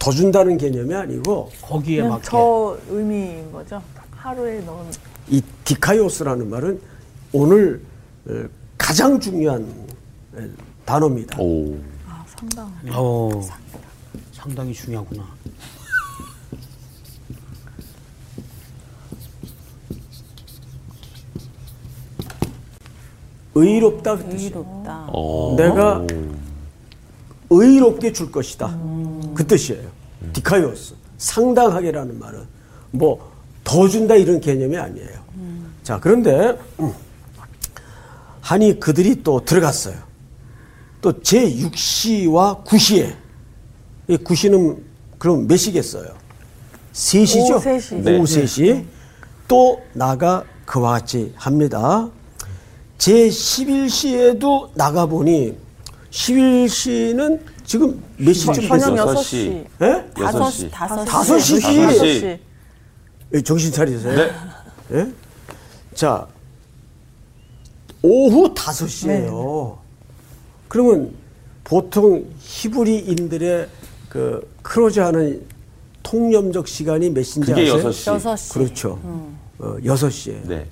더 0.00 0.10
준다는 0.10 0.58
개념이 0.58 0.92
아니고 0.94 1.50
거기에 1.62 2.02
맞게. 2.02 2.22
저 2.24 2.76
의미인 2.90 3.52
거죠. 3.52 3.80
하루에 4.10 4.60
넣은. 4.62 4.86
이 5.28 5.40
디카이오스라는 5.64 6.50
말은 6.50 6.80
오늘 7.32 7.80
어, 8.26 8.44
가장 8.78 9.18
중요한 9.18 9.62
어, 10.34 10.48
단어입니다. 10.84 11.38
오. 11.40 11.76
아, 12.08 12.24
상당. 12.26 12.72
어, 12.92 13.30
상당히 14.32 14.72
중요하구나. 14.72 15.26
의롭다 23.54 24.16
그 24.16 24.24
뜻이에요. 24.30 24.58
의롭다. 24.58 25.06
어. 25.12 25.54
내가 25.56 26.04
의롭게 27.50 28.12
줄 28.12 28.32
것이다. 28.32 28.76
그 29.34 29.46
뜻이에요. 29.46 29.88
디카이오스. 30.32 30.94
상당하게라는 31.18 32.18
말은 32.18 32.44
뭐 32.90 33.34
더 33.64 33.88
준다 33.88 34.14
이런 34.14 34.40
개념이 34.40 34.76
아니에요. 34.76 35.24
자, 35.82 35.98
그런데 35.98 36.56
음, 36.78 36.92
하니 38.44 38.78
그들이 38.78 39.22
또 39.22 39.42
들어갔어요. 39.42 39.96
또 41.00 41.14
제6시와 41.14 42.62
9시에 42.64 43.16
이 44.08 44.16
9시는 44.18 44.82
그럼 45.18 45.46
몇 45.46 45.56
시겠어요? 45.56 46.14
3시죠? 46.92 47.52
오후 47.52 47.60
세 47.60 47.80
시. 47.80 47.94
오후 47.94 48.24
3시. 48.24 48.84
또 49.48 49.82
나가 49.94 50.44
그와 50.66 50.92
같이 50.92 51.32
합니다. 51.36 52.10
제11시에도 52.98 54.70
나가보니 54.74 55.56
11시는 56.10 57.40
지금 57.64 58.02
몇 58.18 58.34
시쯤 58.34 58.68
됐어요? 58.68 58.96
여섯 58.98 59.20
6시. 59.20 59.22
시. 59.24 59.64
예? 59.80 60.04
다섯 60.14 60.38
여섯 60.38 60.50
시, 60.50 60.58
시. 60.58 60.70
다섯 60.70 61.04
다섯 61.06 61.38
시. 61.38 61.60
시지. 61.60 61.80
다섯 61.80 62.04
시. 62.04 62.40
예, 63.32 63.40
정신 63.40 63.72
차리세요. 63.72 64.14
네. 64.14 64.32
예? 64.92 65.12
자, 65.94 66.26
오후 68.08 68.52
5시예요. 68.52 69.78
그러면 70.68 71.14
보통 71.64 72.26
히브리인들의 72.38 73.66
그 74.10 74.46
크로즈하는 74.60 75.42
통념적 76.02 76.68
시간이 76.68 77.08
몇 77.10 77.22
시인지 77.22 77.50
그게 77.52 77.62
아세요? 77.62 77.76
여섯 77.78 77.92
시. 77.92 78.10
여섯 78.10 78.36
시. 78.36 78.52
그렇죠. 78.52 78.98
어, 79.58 79.76
6시예요. 79.82 80.46
네. 80.46 80.66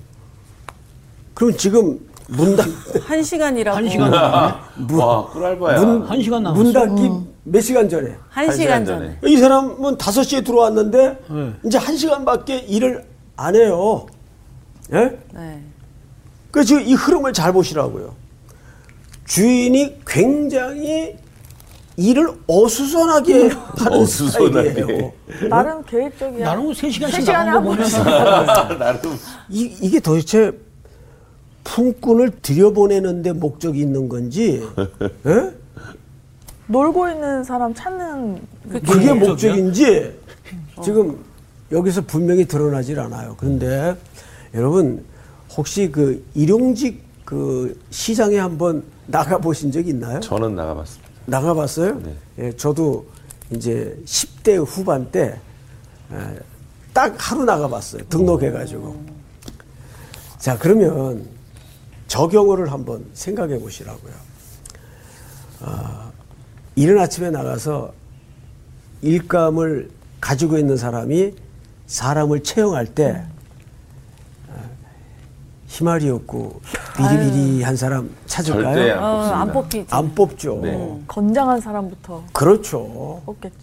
그럼 1.33 1.57
지금 1.57 1.99
문 2.27 2.55
닫, 2.55 2.67
한 3.09 3.23
시간이라고. 3.23 3.77
한 3.77 3.89
시간 3.89 4.13
와, 4.93 5.27
꿀알바야. 5.33 5.81
문, 5.83 6.03
한 6.03 6.21
시간 6.21 6.43
남았어. 6.43 6.63
문 6.63 6.71
닫기 6.71 7.09
몇 7.45 7.61
시간 7.61 7.89
전에? 7.89 8.09
한 8.29 8.47
한 8.47 8.55
시간 8.55 8.85
시간 8.85 8.85
전에. 8.85 9.17
전에. 9.19 9.33
이 9.33 9.37
사람은 9.37 9.97
5시에 9.97 10.45
들어왔는데 10.45 11.19
네. 11.31 11.53
이제 11.65 11.79
1시간밖에 11.79 12.69
일을 12.69 13.03
안 13.37 13.55
해요. 13.55 14.05
예? 14.93 15.17
네. 15.33 15.63
그 16.53 16.63
지금 16.63 16.83
이 16.83 16.93
흐름을 16.93 17.33
잘 17.33 17.51
보시라고요. 17.51 18.13
주인이 19.25 20.01
굉장히 20.05 21.17
일을 21.97 22.29
어수선하게 22.45 23.49
하는 23.49 23.99
어수선하게. 23.99 24.69
스타일이에요. 24.73 25.11
나름 25.49 25.83
계획적이야. 25.83 26.45
나름 26.45 26.69
3시간씩 26.71 27.11
세 27.11 27.21
시간에 27.21 27.49
나간 27.49 27.63
거 27.65 27.71
한. 27.73 28.67
보면 28.67 28.77
나름. 28.79 28.99
이, 29.49 29.61
이게 29.81 29.99
도대체 29.99 30.51
품꾼을 31.63 32.29
들여보내는데 32.43 33.33
목적이 33.33 33.79
있는 33.79 34.07
건지, 34.07 34.61
예? 35.25 35.51
놀고 36.67 37.09
있는 37.09 37.43
사람 37.43 37.73
찾는 37.73 38.41
그게 38.69 39.11
목적이야? 39.11 39.13
목적인지 39.15 40.19
지금 40.83 41.17
여기서 41.71 42.01
분명히 42.01 42.45
드러나질 42.45 42.99
않아요. 42.99 43.35
그런데 43.39 43.95
여러분 44.53 45.03
혹시 45.55 45.91
그 45.91 46.25
일용직 46.33 47.03
그 47.25 47.79
시장에 47.89 48.37
한번 48.37 48.83
나가 49.07 49.37
보신 49.37 49.71
적 49.71 49.87
있나요? 49.87 50.19
저는 50.19 50.55
나가봤습니다. 50.55 51.09
나가봤어요? 51.25 51.99
네. 51.99 52.15
예, 52.39 52.55
저도 52.55 53.05
이제 53.51 53.97
10대 54.05 54.63
후반 54.65 55.09
때 55.11 55.39
딱 56.93 57.15
하루 57.17 57.43
나가봤어요. 57.43 58.03
등록해가지고. 58.07 59.03
자, 60.37 60.57
그러면 60.59 61.25
저 62.07 62.27
경우를 62.27 62.71
한번 62.71 63.05
생각해 63.13 63.59
보시라고요. 63.59 64.13
어, 65.61 66.11
이른 66.75 66.99
아침에 66.99 67.31
나가서 67.31 67.93
일감을 69.01 69.89
가지고 70.21 70.57
있는 70.57 70.77
사람이 70.77 71.33
사람을 71.87 72.43
채용할 72.43 72.85
때 72.85 73.23
어, 73.25 73.32
희말이 75.73 76.07
없고 76.11 76.61
비리비리한 76.95 77.75
사람 77.75 78.07
찾을까요? 78.27 78.63
절대 78.75 78.91
어, 78.91 79.05
안안 79.21 79.53
뽑습니다. 79.53 79.53
뽑히지. 79.53 79.87
안 79.89 80.13
뽑죠. 80.15 80.59
네. 80.61 81.03
건장한 81.07 81.59
사람부터 81.59 82.23
그렇죠. 82.31 83.21
뽑겠죠. 83.25 83.57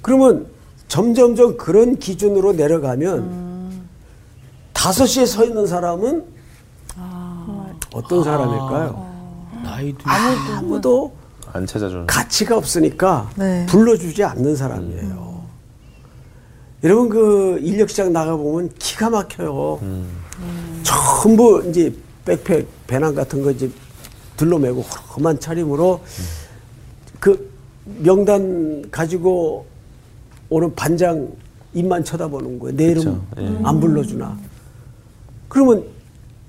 그러면 0.00 0.46
점점점 0.86 1.56
그런 1.56 1.98
기준으로 1.98 2.52
내려가면 2.52 3.80
다섯 4.72 5.06
시에 5.06 5.26
서 5.26 5.44
있는 5.44 5.66
사람은 5.66 6.24
어떤 7.92 8.22
사람일까요? 8.22 9.50
나이도 9.64 9.98
아무도 10.04 11.16
안 11.52 11.66
찾아주는. 11.66 12.06
가치가 12.06 12.56
없으니까 12.56 13.28
네. 13.34 13.66
불러주지 13.68 14.22
않는 14.22 14.54
사람이에요. 14.54 15.26
여러분 16.84 17.08
그 17.08 17.58
인력시장 17.60 18.12
나가보면 18.12 18.70
기가 18.78 19.10
막혀요. 19.10 19.80
전부 21.22 21.62
이제 21.68 21.92
백팩, 22.24 22.66
배낭 22.86 23.14
같은 23.14 23.42
거 23.42 23.50
이제 23.50 23.70
들러 24.36 24.58
매고 24.58 24.82
험한 24.82 25.40
차림으로 25.40 26.00
그 27.20 27.50
명단 27.98 28.84
가지고 28.90 29.66
오는 30.48 30.74
반장 30.74 31.28
입만 31.74 32.04
쳐다보는 32.04 32.58
거예요. 32.58 32.76
내 32.76 32.84
이름 32.86 32.96
그쵸, 32.96 33.22
예. 33.38 33.58
안 33.64 33.80
불러주나. 33.80 34.36
그러면 35.48 35.84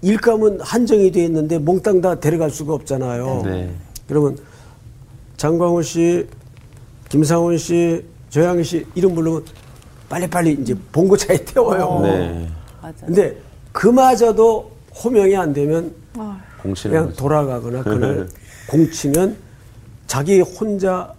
일감은 0.01 0.61
한정이 0.61 1.11
돼 1.11 1.25
있는데 1.25 1.57
몽땅 1.57 2.01
다 2.01 2.19
데려갈 2.19 2.49
수가 2.49 2.73
없잖아요. 2.73 3.41
네. 3.45 3.73
그러면 4.07 4.37
장광훈 5.37 5.83
씨, 5.83 6.27
김상훈 7.09 7.57
씨, 7.57 8.03
조양희 8.29 8.63
씨 8.63 8.85
이름 8.95 9.15
부르면 9.15 9.43
빨리빨리 10.09 10.57
이제 10.61 10.75
봉고차에 10.91 11.43
태워요. 11.45 11.99
네. 12.03 12.49
맞아. 12.81 13.05
근데 13.05 13.37
그마저도 13.77 14.71
호명이 15.03 15.37
안 15.37 15.53
되면 15.53 15.93
그냥. 16.89 17.13
돌아가거나 17.13 17.83
그날 17.83 18.27
공치면 18.67 19.37
자기 20.07 20.41
혼자 20.41 21.13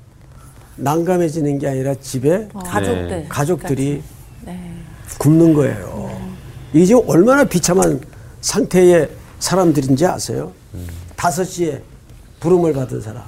난감해지는 0.75 1.61
게 1.61 1.69
아니라 1.69 1.95
집에 1.95 2.49
가족들. 2.53 3.09
네. 3.09 3.27
가족들이 3.29 4.03
네. 4.45 4.75
굶는 5.21 5.55
거예요. 5.55 6.11
이게 6.73 6.85
지금 6.85 7.03
얼마나 7.07 7.45
비참한 7.45 8.01
상태의 8.41 9.09
사람들인지 9.39 10.05
아세요? 10.07 10.53
다섯 11.15 11.45
시에 11.45 11.81
부름을 12.41 12.73
받은 12.73 13.01
사람. 13.01 13.23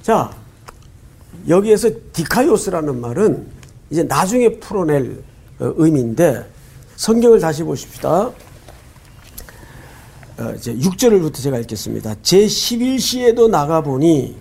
자, 0.00 0.30
여기에서 1.48 1.90
디카이오스라는 2.12 3.00
말은 3.00 3.46
이제 3.90 4.04
나중에 4.04 4.60
풀어낼 4.60 5.24
어, 5.58 5.72
의미인데 5.76 6.51
성경을 7.02 7.40
다시 7.40 7.64
보십시다. 7.64 8.30
어, 10.38 10.54
이제 10.56 10.72
6절부터 10.72 11.34
제가 11.34 11.58
읽겠습니다. 11.58 12.14
제 12.22 12.46
11시에도 12.46 13.50
나가보니 13.50 14.36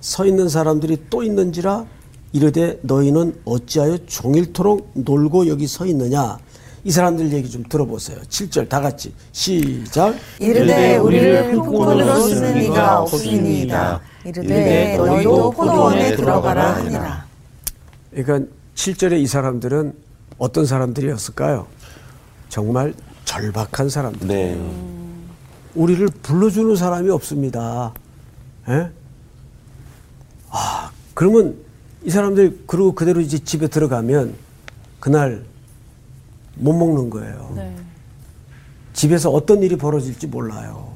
서 0.00 0.24
있는 0.24 0.48
사람들이 0.48 1.06
또 1.10 1.24
있는지라 1.24 1.84
이르되 2.32 2.78
너희는 2.82 3.40
어찌하여 3.44 3.98
종일토록 4.06 4.92
놀고 4.94 5.48
여기 5.48 5.66
서 5.66 5.86
있느냐 5.86 6.38
이 6.84 6.92
사람들 6.92 7.32
얘기 7.32 7.50
좀 7.50 7.64
들어보세요. 7.68 8.20
7절 8.28 8.68
다 8.68 8.80
같이 8.80 9.12
시작 9.32 10.14
이르되 10.38 10.98
우리를 10.98 11.50
품꾼으로 11.50 12.20
쓰는 12.28 12.62
이가. 12.62 13.00
없으니이다. 13.00 14.00
이르되 14.24 14.96
너희도 14.98 15.50
포도원에 15.50 16.14
들어가라 16.14 16.76
하니라. 16.76 17.26
그러니까 18.12 18.52
7절에 18.76 19.20
이 19.20 19.26
사람들은 19.26 19.94
어떤 20.38 20.64
사람들이었을까요? 20.64 21.66
정말 22.54 22.94
절박한 23.24 23.88
사람들. 23.88 24.28
네. 24.28 24.56
우리를 25.74 26.06
불러주는 26.22 26.76
사람이 26.76 27.10
없습니다. 27.10 27.92
예? 28.68 28.92
아, 30.50 30.92
그러면 31.14 31.56
이 32.04 32.10
사람들 32.10 32.60
그러고 32.68 32.94
그대로 32.94 33.20
이제 33.20 33.40
집에 33.40 33.66
들어가면 33.66 34.36
그날 35.00 35.44
못 36.54 36.72
먹는 36.74 37.10
거예요. 37.10 37.52
네. 37.56 37.76
집에서 38.92 39.30
어떤 39.30 39.60
일이 39.64 39.74
벌어질지 39.74 40.28
몰라요. 40.28 40.94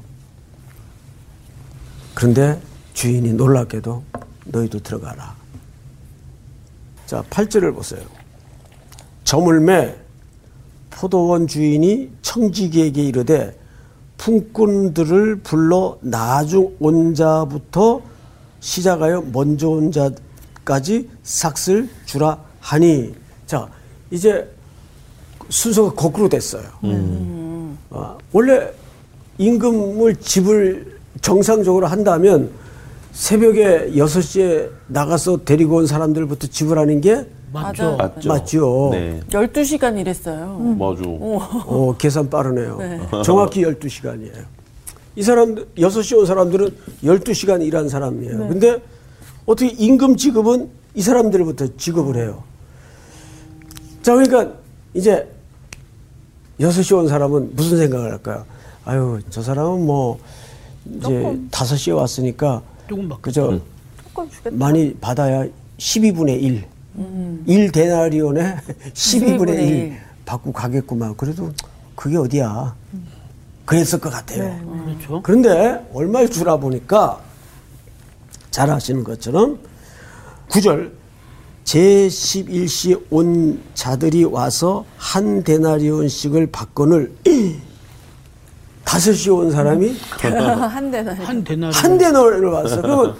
그런데 2.13 2.61
주인이 2.93 3.33
놀랍게도 3.33 4.01
너희도 4.45 4.79
들어가라. 4.79 5.35
자, 7.05 7.21
8절을 7.29 7.75
보세요. 7.75 8.05
저물매 9.25 10.08
포도원 10.89 11.47
주인이 11.47 12.09
청지기에게 12.21 13.03
이르되 13.03 13.57
품꾼들을 14.17 15.37
불러 15.37 15.97
나중 16.01 16.75
온 16.79 17.13
자부터 17.13 18.01
시작하여 18.59 19.23
먼저 19.31 19.69
온 19.69 19.91
자까지 19.91 21.09
삭슬 21.23 21.87
주라 22.05 22.37
하니 22.59 23.13
자 23.45 23.69
이제 24.11 24.47
순서가 25.49 25.93
거꾸로 25.93 26.27
됐어요. 26.29 26.63
아, 27.91 28.17
원래 28.31 28.69
임금을 29.37 30.17
집을 30.17 30.99
정상적으로 31.21 31.87
한다면 31.87 32.51
새벽에 33.13 33.91
6시에 33.93 34.69
나가서 34.87 35.43
데리고 35.45 35.77
온 35.77 35.87
사람들부터 35.87 36.47
지불하는 36.47 37.01
게 37.01 37.25
맞죠. 37.51 37.95
맞죠. 37.97 38.29
맞죠. 38.29 38.89
네. 38.91 39.19
12시간 39.29 39.97
일했어요. 39.99 40.57
맞아. 40.77 41.01
어, 41.05 41.95
계산 41.97 42.29
빠르네요. 42.29 42.77
네. 42.77 42.99
정확히 43.23 43.63
12시간이에요. 43.63 44.45
이 45.15 45.23
사람들, 45.23 45.67
6시 45.77 46.17
온 46.17 46.25
사람들은 46.25 46.69
12시간 47.03 47.65
일한 47.65 47.89
사람이에요. 47.89 48.37
근데 48.47 48.79
어떻게 49.45 49.69
임금 49.69 50.15
지급은 50.15 50.69
이 50.95 51.01
사람들부터 51.01 51.75
지급을 51.77 52.15
해요. 52.17 52.43
자, 54.01 54.15
그러니까 54.15 54.53
이제 54.93 55.27
6시 56.59 56.97
온 56.97 57.07
사람은 57.07 57.55
무슨 57.55 57.77
생각을 57.77 58.11
할까요? 58.11 58.45
아유, 58.85 59.19
저 59.29 59.41
사람은 59.41 59.85
뭐 59.85 60.19
이제 60.97 61.37
5시에 61.51 61.95
왔으니까 61.95 62.61
조금. 62.87 63.09
그저 63.21 63.59
조금 64.03 64.29
주겠다. 64.29 64.55
많이 64.55 64.93
받아야 64.95 65.45
12분의 65.77 66.41
1. 66.41 66.65
일 66.97 67.71
1데나리온에 67.71 68.57
12분의 68.93 69.49
1 69.53 69.59
일. 69.59 69.97
받고 70.25 70.51
가겠구만. 70.51 71.15
그래도 71.15 71.51
그게 71.95 72.17
어디야. 72.17 72.75
그랬을 73.65 73.99
것 73.99 74.09
같아요. 74.09 74.59
그렇죠. 74.85 75.21
그런데 75.21 75.87
얼마를 75.93 76.29
주라 76.29 76.57
보니까 76.57 77.19
잘 78.51 78.69
아시는 78.71 79.03
것처럼 79.03 79.59
9절 80.49 80.91
제11시 81.65 83.05
온 83.11 83.61
자들이 83.75 84.23
와서 84.23 84.85
한 84.97 85.43
데나리온씩을 85.43 86.47
받건을 86.51 87.13
다섯 88.83 89.13
시 89.13 89.29
온 89.29 89.51
사람이 89.51 89.95
한 90.09 90.89
대는 90.91 91.13
한 91.13 91.43
대나리 91.43 91.73
한 91.75 91.97
데나리온을 91.99 92.49
왔어. 92.49 92.81
그러면 92.81 93.15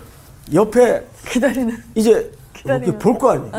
옆에 0.51 1.05
기다리는. 1.31 1.77
이제 1.93 2.31
이렇게 2.65 2.97
볼거 2.97 3.31
아니에요. 3.31 3.51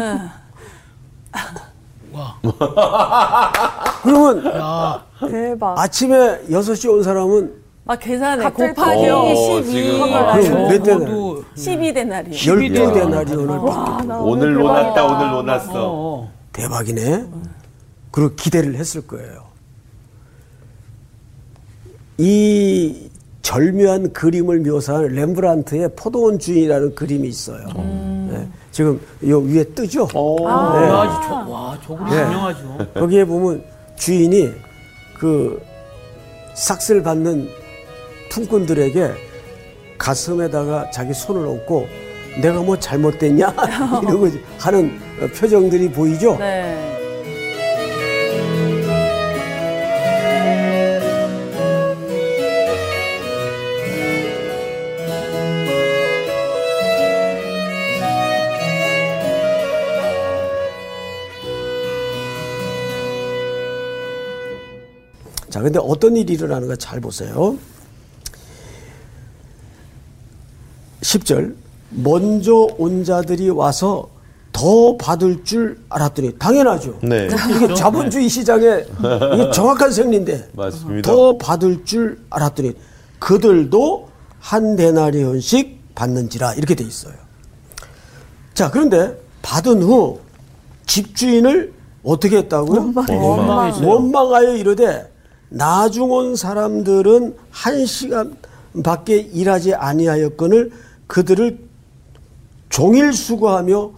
와. 2.13 2.37
그러면 4.03 4.45
야, 4.57 5.05
대박. 5.29 5.79
아침에 5.79 6.41
6시 6.49 6.91
온 6.93 7.03
사람은 7.03 7.55
막 7.85 7.99
계산해 7.99 8.43
갑자기 8.43 8.75
곱하기 8.75 9.09
어, 9.09 9.35
12 9.35 9.71
지금. 9.71 9.99
그럼 10.01 10.69
몇 10.69 10.83
대나? 10.83 10.99
적어도 10.99 11.45
12데나리 11.57 12.31
12데나리온을 12.33 13.67
받게 13.67 13.71
아, 13.73 14.03
나 14.07 14.19
오늘. 14.21 14.55
논았다 14.55 15.05
오늘 15.05 15.31
논았어. 15.31 15.73
어, 15.77 16.33
대박이네. 16.53 17.27
그리고 18.11 18.35
기대를 18.35 18.75
했을 18.75 19.07
거예요. 19.07 19.45
이 22.19 23.09
절묘한 23.43 24.13
그림을 24.13 24.61
묘사한 24.61 25.07
렘브란트의 25.09 25.91
포도원 25.97 26.39
주인이라는 26.39 26.95
그림이 26.95 27.27
있어요. 27.29 27.67
네. 27.75 28.10
지금 28.71 29.01
요 29.27 29.39
위에 29.41 29.65
뜨죠? 29.65 30.03
와, 30.15 30.81
네. 30.81 30.87
저, 31.27 31.35
와, 31.49 31.79
저거 31.85 32.05
네. 32.05 32.23
유명하죠. 32.23 32.87
거기에 32.95 33.25
보면 33.25 33.65
주인이 33.97 34.51
그 35.19 35.61
삭스를 36.55 37.03
받는 37.03 37.49
품꾼들에게 38.31 39.13
가슴에다가 39.99 40.91
자기 40.91 41.13
손을 41.13 41.47
얹고 41.47 41.87
내가 42.41 42.63
뭐 42.63 42.79
잘못됐냐 42.79 43.53
이러고 44.03 44.29
하는 44.59 44.99
표정들이 45.37 45.91
보이죠? 45.91 46.37
네. 46.39 46.90
자, 65.61 65.63
근데 65.63 65.79
어떤 65.79 66.17
일이 66.17 66.33
일어나는가 66.33 66.75
잘 66.77 67.01
보세요. 67.01 67.59
10절. 71.03 71.55
먼저 71.91 72.67
온 72.79 73.05
자들이 73.05 73.51
와서 73.51 74.09
더 74.53 74.97
받을 74.97 75.45
줄 75.45 75.79
알았더니 75.91 76.39
당연하죠. 76.39 76.99
네. 77.03 77.29
이게 77.57 77.75
자본주의 77.75 78.27
시장의 78.29 78.87
이게 79.35 79.51
정확한 79.51 79.93
생리인데 79.93 80.49
맞습니다. 80.55 81.11
더 81.11 81.37
받을 81.37 81.85
줄 81.85 82.19
알았더니 82.31 82.73
그들도 83.19 84.09
한 84.39 84.77
데나리온씩 84.77 85.95
받는지라 85.95 86.55
이렇게 86.55 86.75
돼 86.75 86.85
있어요. 86.85 87.13
자, 88.55 88.71
그런데 88.71 89.15
받은 89.43 89.83
후 89.83 90.21
집주인을 90.87 91.75
어떻게 92.03 92.39
했다고요? 92.39 92.95
원망했어요. 93.11 93.87
원망하여 93.87 94.57
이르되 94.57 95.11
나중 95.51 96.11
온 96.11 96.37
사람들은 96.37 97.37
한 97.51 97.87
시간 97.87 98.37
밖에 98.85 99.17
일하지 99.17 99.75
아니하였거늘 99.75 100.71
그들을 101.07 101.59
종일 102.69 103.13
수고하며 103.13 103.91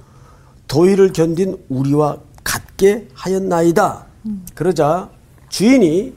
도일을 0.67 1.13
견딘 1.13 1.63
우리와 1.69 2.19
같게 2.43 3.09
하였나이다. 3.13 4.07
그러자 4.55 5.11
주인이 5.51 6.15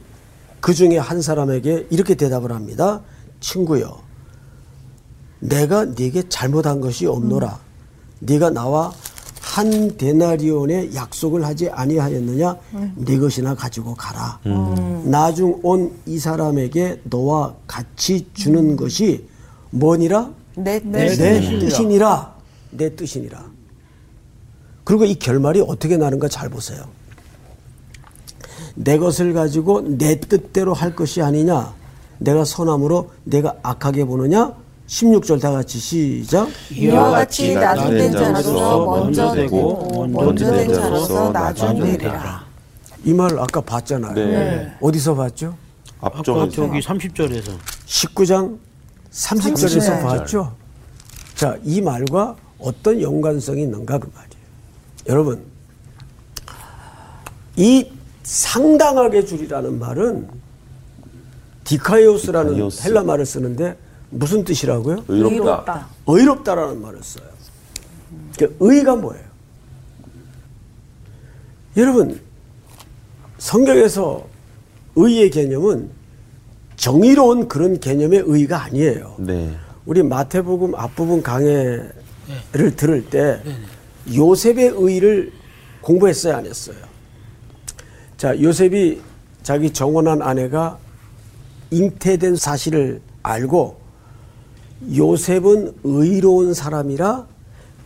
그 0.62 0.74
중에 0.74 0.98
한 0.98 1.22
사람에게 1.22 1.88
이렇게 1.90 2.16
대답을 2.16 2.52
합니다. 2.54 3.02
친구여, 3.42 4.02
내가 5.40 5.86
네게 5.86 6.30
잘못한 6.30 6.80
것이 6.80 7.06
없노라. 7.06 7.60
네가 8.22 8.52
나와 8.52 8.94
한 9.56 9.96
데나리온의 9.96 10.94
약속을 10.96 11.46
하지 11.46 11.70
아니하였느냐? 11.70 12.58
네 12.98 13.18
것이나 13.18 13.56
가지고 13.56 13.96
가라. 13.96 14.38
나중 15.06 15.58
온 15.64 15.94
이 16.06 16.20
사람에게 16.20 17.00
너와 17.06 17.56
같이 17.66 18.28
주는 18.34 18.76
것이 18.76 19.26
뭐니라? 19.70 20.30
내 20.58 20.80
내, 20.84 21.08
뜻. 21.08 21.60
뜻이니라. 21.60 22.36
내 22.72 22.94
뜻이니라. 22.98 23.46
그리고 24.84 25.06
이 25.06 25.16
결말이 25.16 25.62
어떻게 25.66 25.96
나는가 25.96 26.28
잘 26.28 26.50
보세요. 26.50 26.84
내 28.76 28.98
것을 28.98 29.32
가지고 29.32 29.98
내 29.98 30.20
뜻대로 30.20 30.74
할 30.74 30.94
것이 30.98 31.22
아니냐? 31.22 31.74
내가 32.20 32.44
선함으로 32.44 33.10
내가 33.24 33.56
악하게 33.64 34.04
보느냐? 34.04 34.54
16절 34.88 35.42
다 35.42 35.52
같이 35.52 35.80
시작. 35.80 36.48
이와 36.72 37.10
같이 37.12 37.56
나중된 37.56 38.12
자로서 38.12 38.86
먼저 38.86 39.32
되고 39.34 40.08
먼저 40.08 40.52
된 40.52 40.74
자로서 40.74 41.32
나중 41.32 41.80
되리라. 41.80 42.46
이 43.04 43.14
말을 43.14 43.40
아까 43.40 43.62
봤잖아요. 43.62 44.14
네. 44.14 44.74
어디서 44.82 45.16
봤죠? 45.16 45.56
앞쪽에서 46.02 46.50
저기 46.50 46.80
30절에서 46.80 47.52
19장 47.86 48.58
30절에서 49.12 49.80
30절. 49.80 50.04
봤죠? 50.04 50.56
자, 51.36 51.58
이 51.64 51.82
말과 51.82 52.36
어떤 52.60 53.02
연관성이 53.02 53.64
있는가 53.64 53.98
그 53.98 54.10
말이에요. 54.14 54.46
여러분, 55.08 55.44
이 57.56 57.90
상당하게 58.24 59.26
줄이라는 59.26 59.80
말은 59.80 60.28
디카이오스라는 61.64 62.52
디카이오스. 62.54 62.88
헬라 62.88 63.04
말을 63.04 63.26
쓰는데 63.26 63.78
무슨 64.10 64.44
뜻이라고요? 64.44 65.06
의롭다. 65.08 65.36
의롭다. 65.36 65.88
의롭다라는 66.08 66.82
말을 66.82 67.04
써요. 67.04 67.26
그 68.38 68.56
의가 68.60 68.96
뭐예요? 68.96 69.24
여러분, 71.78 72.20
성경에서 73.38 74.26
의의 74.96 75.30
개념은 75.30 75.90
정의로운 76.78 77.48
그런 77.48 77.80
개념의 77.80 78.24
의가 78.26 78.64
아니에요. 78.64 79.16
네. 79.20 79.56
우리 79.86 80.02
마태복음 80.04 80.76
앞부분 80.76 81.22
강해를 81.22 81.94
들을 82.76 83.06
때 83.10 83.42
요셉의 84.14 84.74
의를 84.76 85.32
공부했어요, 85.82 86.36
안 86.36 86.46
했어요? 86.46 86.78
자, 88.18 88.40
요셉이 88.42 89.02
자기 89.44 89.72
정혼한 89.72 90.22
아내가 90.22 90.80
잉태된 91.72 92.36
사실을 92.36 93.02
알고 93.22 93.85
요셉은 94.94 95.76
의로운 95.84 96.54
사람이라 96.54 97.26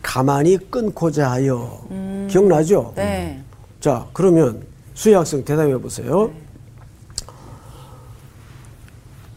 가만히 0.02 0.58
끊고자 0.70 1.30
하여 1.30 1.86
기억나죠? 2.28 2.92
네. 2.96 3.40
자, 3.80 4.06
그러면 4.12 4.62
수혜 4.94 5.14
학생 5.14 5.44
대답해 5.44 5.76
보세요. 5.78 6.30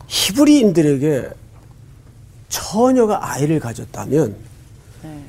히브리인들에게 0.07 1.29
처녀가 2.49 3.31
아이를 3.31 3.59
가졌다면 3.59 4.35
네. 5.03 5.23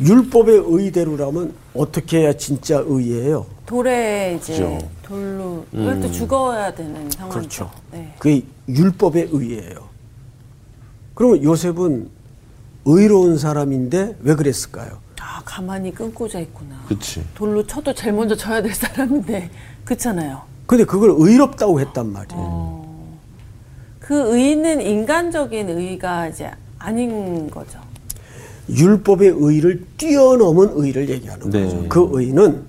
율법의 0.00 0.62
의대로라면 0.66 1.54
어떻게 1.74 2.20
해야 2.20 2.32
진짜 2.32 2.82
의예요? 2.86 3.46
돌에 3.66 4.38
이제 4.40 4.52
그죠. 4.52 4.78
돌로 5.02 5.66
그것도 5.70 6.10
죽어야 6.10 6.72
되는 6.74 7.10
상황이죠. 7.10 7.28
그렇죠. 7.38 7.70
네. 7.92 8.14
그게 8.18 8.42
율법의 8.68 9.28
의예요. 9.30 9.93
그러면 11.14 11.42
요셉은 11.42 12.10
의로운 12.84 13.38
사람인데 13.38 14.18
왜 14.20 14.34
그랬을까요? 14.34 14.98
아 15.20 15.42
가만히 15.44 15.92
끊고자 15.94 16.38
했구나. 16.38 16.76
그치. 16.86 17.24
돌로 17.34 17.66
쳐도 17.66 17.94
제일 17.94 18.12
먼저 18.12 18.36
쳐야 18.36 18.60
될 18.62 18.74
사람인데 18.74 19.50
그렇잖아요. 19.84 20.42
근데 20.66 20.84
그걸 20.84 21.14
의롭다고 21.16 21.80
했단 21.80 22.12
말이에요. 22.12 22.40
어. 22.42 23.18
그 24.00 24.36
의는 24.36 24.80
인간적인 24.82 25.70
의가 25.70 26.28
이제 26.28 26.50
아닌 26.78 27.50
거죠. 27.50 27.80
율법의 28.68 29.34
의를 29.36 29.86
뛰어넘은 29.96 30.70
의를 30.74 31.08
얘기하는 31.08 31.50
네. 31.50 31.64
거죠. 31.64 31.88
그 31.88 32.08
의는 32.12 32.64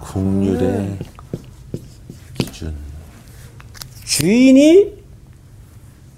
국률의 0.00 0.98
기준. 2.38 2.74
주인이 4.16 4.94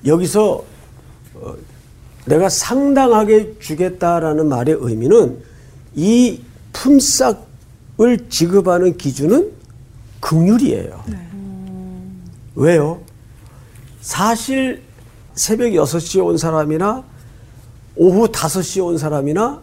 여기서 0.07 0.65
어, 1.35 1.55
내가 2.27 2.49
상당하게 2.49 3.59
주겠다라는 3.59 4.49
말의 4.49 4.77
의미는 4.79 5.43
이 5.97 6.41
품삯을 6.73 8.29
지급하는 8.29 8.97
기준은 8.97 9.51
긍휼이에요. 10.21 11.05
왜요? 12.55 13.01
사실 14.01 14.81
새벽 15.35 15.71
6시에 15.73 16.25
온 16.25 16.39
사람이나 16.39 17.03
오후 17.97 18.29
5시에 18.29 18.87
온 18.87 18.97
사람이나 18.97 19.61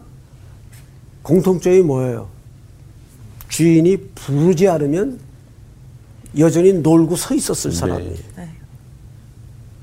공통점이 1.22 1.80
뭐예요? 1.80 2.28
주인이 3.48 3.96
부르지 4.14 4.68
않으면 4.68 5.25
여전히 6.38 6.72
놀고 6.72 7.16
서 7.16 7.34
있었을 7.34 7.72
사람이에요. 7.72 8.14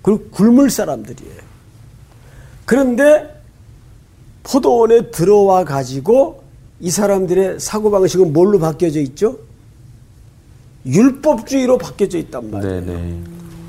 그리고 0.01 0.23
굶을 0.31 0.69
사람들이에요. 0.69 1.35
그런데 2.65 3.41
포도원에 4.43 5.09
들어와 5.11 5.63
가지고 5.63 6.43
이 6.79 6.91
사람들의 6.91 7.59
사고방식은 7.59 8.33
뭘로 8.33 8.59
바뀌어져 8.59 8.99
있죠? 9.01 9.39
율법주의로 10.85 11.77
바뀌어져 11.77 12.17
있단 12.19 12.51
말이에요. 12.51 12.85
네네. 12.85 13.19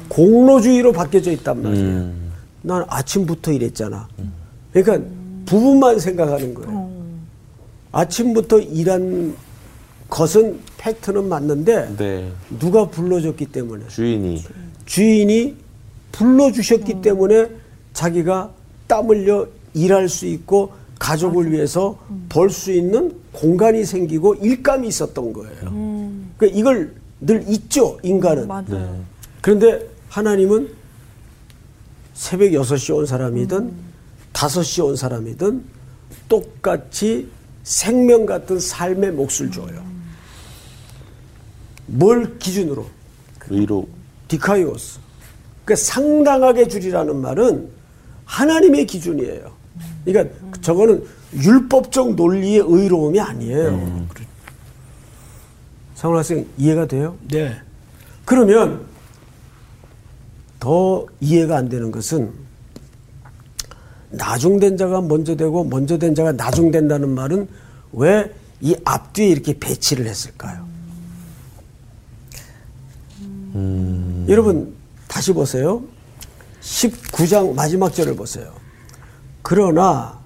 공로주의로 0.09 0.93
바뀌어져 0.93 1.31
있단 1.33 1.63
말이에요. 1.63 1.87
음. 1.87 2.33
난 2.63 2.85
아침부터 2.89 3.53
일했잖아. 3.53 4.09
그러니까 4.73 5.09
부분만 5.47 6.01
생각하는 6.01 6.55
거예요. 6.55 6.91
아침부터 7.93 8.59
일한 8.59 9.37
것은 10.15 10.61
팩트는 10.79 11.29
맞는데 11.29 11.97
네. 11.97 12.33
누가 12.61 12.89
불러줬기 12.89 13.47
때문에 13.47 13.89
주인이. 13.89 14.45
주인이 14.87 15.57
불러주셨기 16.13 17.03
때문에 17.03 17.51
자기가 17.93 18.53
땀 18.87 19.09
흘려 19.09 19.49
일할 19.75 20.09
수 20.09 20.27
있고 20.27 20.73
가족을 21.01 21.51
위해서 21.51 21.99
벌 22.29 22.49
수 22.49 22.71
있는 22.71 23.13
공간이 23.33 23.85
생기고 23.85 24.37
일감이 24.37 24.87
있었던 24.87 25.33
거예요. 25.33 25.57
그러니까 26.39 26.61
이걸 26.61 26.95
늘 27.21 27.45
잊죠, 27.49 27.99
인간은. 28.05 28.47
맞아요. 28.47 28.67
네. 28.69 29.01
그런데 29.41 29.89
하나님은 30.11 30.69
새벽 32.15 32.51
6시에 32.51 32.97
온 32.97 33.05
사람이든 33.05 33.73
5시에 34.33 34.85
온 34.87 34.95
사람이든 34.95 35.65
똑같이 36.29 37.29
생명 37.65 38.27
같은 38.27 38.61
삶의 38.61 39.11
몫을 39.11 39.51
줘요. 39.53 39.94
뭘 41.87 42.39
기준으로? 42.39 42.87
의로. 43.51 43.89
디카이오스. 44.29 44.99
그러니까 45.65 45.85
상당하게 45.85 46.69
줄이라는 46.69 47.17
말은 47.17 47.69
하나님의 48.25 48.87
기준이에요. 48.87 49.53
그러니까 50.05 50.35
저거는 50.61 51.05
율법적 51.35 52.15
논리의 52.15 52.63
의로움이 52.67 53.21
아니에요. 53.21 54.07
상훈 55.95 56.19
학생 56.19 56.47
이해가 56.59 56.87
돼요? 56.87 57.17
네. 57.29 57.55
그러면 58.25 58.85
더 60.61 61.07
이해가 61.21 61.57
안 61.57 61.69
되는 61.69 61.91
것은 61.91 62.33
나중된 64.11 64.77
자가 64.77 65.01
먼저 65.01 65.35
되고 65.37 65.65
먼저 65.65 65.99
된 65.99 66.15
자가 66.15 66.33
나중된다는 66.33 67.11
말은 67.11 67.49
왜 67.93 68.31
이 68.65 68.75
앞뒤에 68.85 69.29
이렇게 69.29 69.59
배치를 69.59 70.07
했을까요? 70.07 70.67
여러분 74.29 74.75
다시 75.07 75.33
보세요. 75.33 75.83
19장 76.61 77.55
마지막 77.55 77.93
절을 77.93 78.17
보세요. 78.17 78.53
그러나 79.43 80.19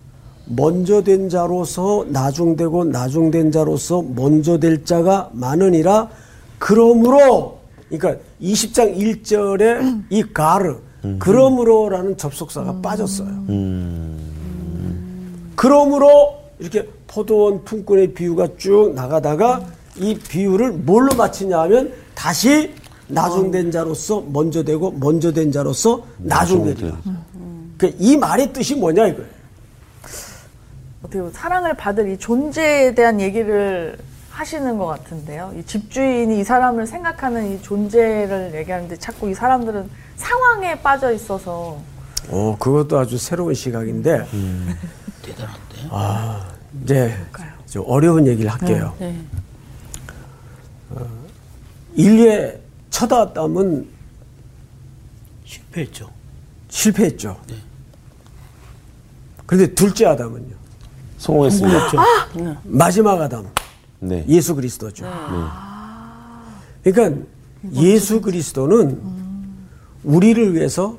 먼저 0.47 1.03
된 1.03 1.29
자로서 1.29 2.07
나중되고 2.09 2.85
나중된 2.85 3.53
자로서 3.53 4.03
먼저 4.03 4.59
될 4.59 4.85
자가 4.85 5.31
많으니라 5.33 6.09
그러므로 6.59 7.59
그러니까 7.91 8.23
20장 8.41 8.97
1절에 8.97 10.05
이 10.11 10.23
가르 10.33 10.77
그러므로라는 11.19 12.17
접속사가 12.17 12.81
빠졌어요. 12.81 13.29
그러므로 15.55 16.39
이렇게 16.59 16.89
포도원 17.07 17.65
품꾼의 17.65 18.15
비유가 18.15 18.49
쭉 18.57 18.93
나가다가 18.95 19.65
이 19.97 20.15
비유를 20.15 20.73
뭘로 20.73 21.15
마치냐 21.17 21.61
하면 21.63 21.93
다시 22.15 22.73
나중된 23.09 23.71
자로서 23.71 24.23
먼저 24.29 24.63
되고 24.63 24.91
먼저 24.93 25.33
된 25.33 25.51
자로서 25.51 26.05
나중되리라. 26.19 26.97
그러니까 27.77 27.99
이 28.03 28.17
말의 28.17 28.53
뜻이 28.53 28.75
뭐냐 28.75 29.07
이거예요. 29.09 29.29
어떻게 31.01 31.19
보면 31.19 31.33
사랑을 31.33 31.75
받을 31.75 32.11
이 32.11 32.19
존재에 32.19 32.95
대한 32.95 33.21
얘기를 33.21 33.97
하시는 34.31 34.79
것 34.79 34.87
같은데요. 34.87 35.53
이 35.59 35.65
집주인이 35.65 36.39
이 36.41 36.45
사람을 36.45 36.87
생각하는 36.87 37.55
이 37.55 37.63
존재를 37.63 38.53
얘기하는데 38.55 38.97
자꾸 38.97 39.29
이 39.31 39.35
사람들은 39.35 39.89
상황에 40.17 40.81
빠져 40.81 41.13
있어서 41.13 41.79
어, 42.31 42.57
그것도 42.59 42.99
아주 42.99 43.17
새로운 43.17 43.55
시각인데 43.55 44.27
대단한데. 45.23 45.89
아, 45.91 46.47
이제 46.83 47.15
좀 47.71 47.85
어려운 47.87 48.27
얘기를 48.27 48.51
할게요. 48.51 48.95
네. 48.99 49.17
인류의 51.95 52.61
첫 52.91 53.13
아담은 53.13 53.89
실패했죠. 55.45 56.11
실패했죠. 56.69 57.41
그런데 59.47 59.75
둘째 59.75 60.07
아담은요. 60.07 60.55
성공했습니다. 61.19 61.89
성공했죠. 61.91 62.61
마지막 62.65 63.21
아담 63.21 63.47
네. 64.01 64.25
예수 64.29 64.55
그리스도죠. 64.55 65.07
그러니까 66.85 67.23
예수 67.75 68.21
그리스도는 68.21 69.01
우리를 70.05 70.55
위해서 70.55 70.99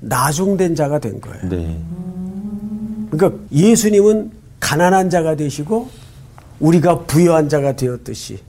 나중된 0.00 0.74
자가 0.74 0.98
된 0.98 1.20
거예요. 1.20 1.48
네. 1.48 1.80
그러니까 3.10 3.40
예수님은 3.52 4.32
가난한 4.60 5.10
자가 5.10 5.36
되시고 5.36 5.88
우리가 6.60 7.00
부유한 7.00 7.48
자가 7.48 7.76
되었듯이 7.76 8.42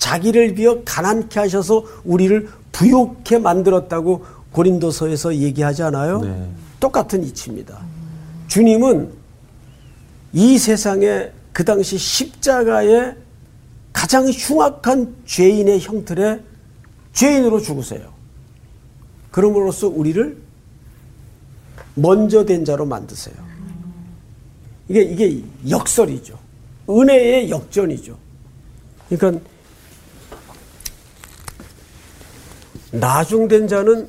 자기를 0.00 0.54
비어 0.54 0.82
가난케 0.82 1.38
하셔서 1.38 1.84
우리를 2.04 2.48
부욕해 2.72 3.38
만들었다고 3.38 4.24
고린도서에서 4.50 5.36
얘기하지 5.36 5.82
않아요? 5.84 6.22
네. 6.22 6.50
똑같은 6.80 7.22
이치입니다. 7.22 7.78
주님은 8.48 9.12
이 10.32 10.58
세상에 10.58 11.30
그 11.52 11.64
당시 11.64 11.98
십자가에 11.98 13.14
가장 13.92 14.26
흉악한 14.28 15.16
죄인의 15.26 15.80
형틀에 15.80 16.40
죄인으로 17.12 17.60
죽으세요. 17.60 18.10
그럼으로써 19.30 19.86
우리를 19.88 20.36
먼저 21.94 22.46
된 22.46 22.64
자로 22.64 22.86
만드세요. 22.86 23.34
이게 24.88 25.02
이게 25.02 25.42
역설이죠. 25.68 26.38
은혜의 26.88 27.50
역전이죠. 27.50 28.16
그러니까 29.10 29.44
나중된 32.92 33.68
자는 33.68 34.08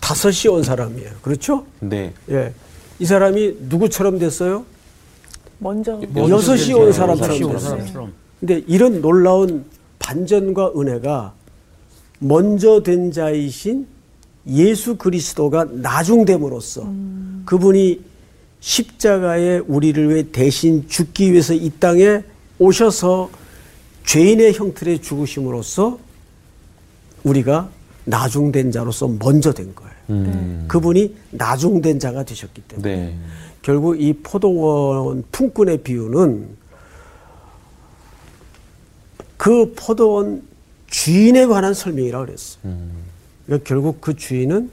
다섯이 0.00 0.52
온 0.52 0.62
사람이에요. 0.62 1.10
그렇죠? 1.22 1.64
네. 1.80 2.12
예. 2.30 2.52
이 2.98 3.04
사람이 3.06 3.56
누구처럼 3.68 4.18
됐어요? 4.18 4.64
먼저 5.58 6.00
뭐 6.08 6.28
여섯이 6.28 6.74
온 6.74 6.92
사람처럼 6.92 7.34
여섯이 7.36 7.44
온 7.44 7.52
됐어요. 7.52 7.70
사람처럼. 7.70 8.12
근데 8.40 8.64
이런 8.66 9.00
놀라운 9.00 9.64
반전과 9.98 10.72
은혜가 10.76 11.34
먼저 12.18 12.82
된 12.82 13.12
자이신 13.12 13.86
예수 14.48 14.96
그리스도가 14.96 15.66
나중됨으로써 15.70 16.92
그분이 17.44 18.00
십자가에 18.60 19.58
우리를 19.58 20.08
위해 20.10 20.24
대신 20.32 20.88
죽기 20.88 21.32
위해서 21.32 21.54
이 21.54 21.70
땅에 21.78 22.22
오셔서 22.58 23.30
죄인의 24.04 24.54
형틀에 24.54 25.00
죽으심으로써 25.00 25.98
우리가 27.24 27.68
나중된 28.04 28.72
자로서 28.72 29.08
먼저 29.08 29.52
된 29.52 29.74
거예요. 29.74 29.92
음. 30.10 30.64
그분이 30.68 31.14
나중된 31.30 31.98
자가 31.98 32.24
되셨기 32.24 32.62
때문에 32.62 32.96
네. 32.96 33.18
결국 33.62 34.00
이 34.00 34.12
포도원 34.12 35.22
품꾼의 35.30 35.82
비유는 35.82 36.48
그 39.36 39.72
포도원 39.76 40.42
주인에 40.88 41.46
관한 41.46 41.74
설명이라고 41.74 42.26
그랬어. 42.26 42.58
그러니까 43.46 43.68
결국 43.68 44.00
그 44.00 44.14
주인은 44.14 44.70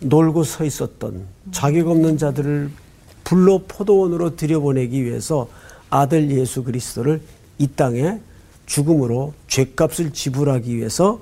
놀고 0.00 0.44
서 0.44 0.64
있었던 0.64 1.24
자격 1.50 1.88
없는 1.88 2.18
자들을 2.18 2.70
불러 3.24 3.60
포도원으로 3.66 4.36
들여보내기 4.36 5.02
위해서 5.02 5.48
아들 5.90 6.30
예수 6.30 6.62
그리스도를 6.62 7.20
이 7.58 7.66
땅에 7.68 8.20
죽음으로 8.66 9.32
죄값을 9.48 10.12
지불하기 10.12 10.76
위해서 10.76 11.20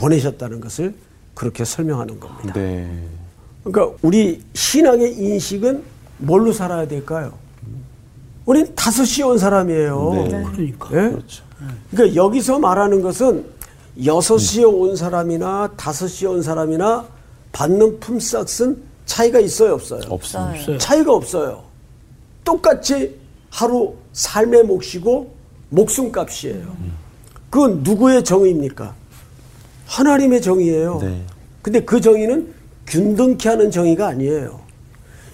보내셨다는 0.00 0.60
것을 0.60 0.94
그렇게 1.34 1.64
설명하는 1.64 2.18
겁니다. 2.18 2.54
네. 2.54 2.90
그러니까 3.62 3.96
우리 4.00 4.42
신앙의 4.54 5.12
인식은 5.18 5.82
뭘로 6.18 6.52
살아야 6.52 6.88
될까요? 6.88 7.34
우린 8.46 8.74
다섯 8.74 9.04
시온 9.04 9.36
사람이에요. 9.36 10.12
네. 10.14 10.44
그러니까. 10.52 10.88
예? 10.92 11.10
그렇죠. 11.10 11.44
그러니까 11.90 12.16
여기서 12.16 12.58
말하는 12.58 13.02
것은 13.02 13.44
여섯 14.04 14.38
시에 14.38 14.64
온 14.64 14.96
사람이나 14.96 15.70
다섯 15.76 16.08
시에 16.08 16.26
온 16.26 16.42
사람이나 16.42 17.06
받는 17.52 18.00
품삯은 18.00 18.82
차이가 19.04 19.38
있어요, 19.40 19.74
없어요? 19.74 20.00
없어요. 20.08 20.78
차이가 20.78 21.12
없어요. 21.12 21.64
똑같이 22.44 23.14
하루 23.50 23.94
삶의 24.12 24.64
몫이고 24.64 25.30
목숨값이에요. 25.68 26.76
그건 27.50 27.82
누구의 27.82 28.24
정의입니까? 28.24 28.94
하나님의 29.90 30.40
정의예요. 30.40 30.98
네. 31.02 31.20
근데 31.62 31.84
그 31.84 32.00
정의는 32.00 32.54
균등케 32.86 33.48
하는 33.48 33.70
정의가 33.72 34.06
아니에요. 34.06 34.60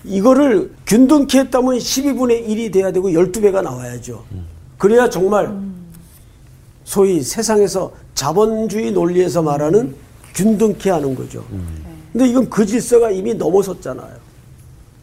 이거를 0.05 0.73
균등케 0.87 1.41
했다면 1.41 1.77
12분의 1.77 2.49
1이 2.49 2.73
돼야 2.73 2.91
되고 2.91 3.11
12배가 3.11 3.63
나와야죠. 3.63 4.25
그래야 4.79 5.11
정말 5.11 5.55
소위 6.85 7.21
세상에서 7.23 7.93
자본주의 8.15 8.93
논리에서 8.93 9.43
말하는 9.43 9.95
균등케 10.35 10.89
하는 10.91 11.15
거죠. 11.15 11.45
근데 12.13 12.29
이건 12.29 12.49
그 12.49 12.65
질서가 12.65 13.11
이미 13.11 13.35
넘어섰잖아요. 13.35 14.17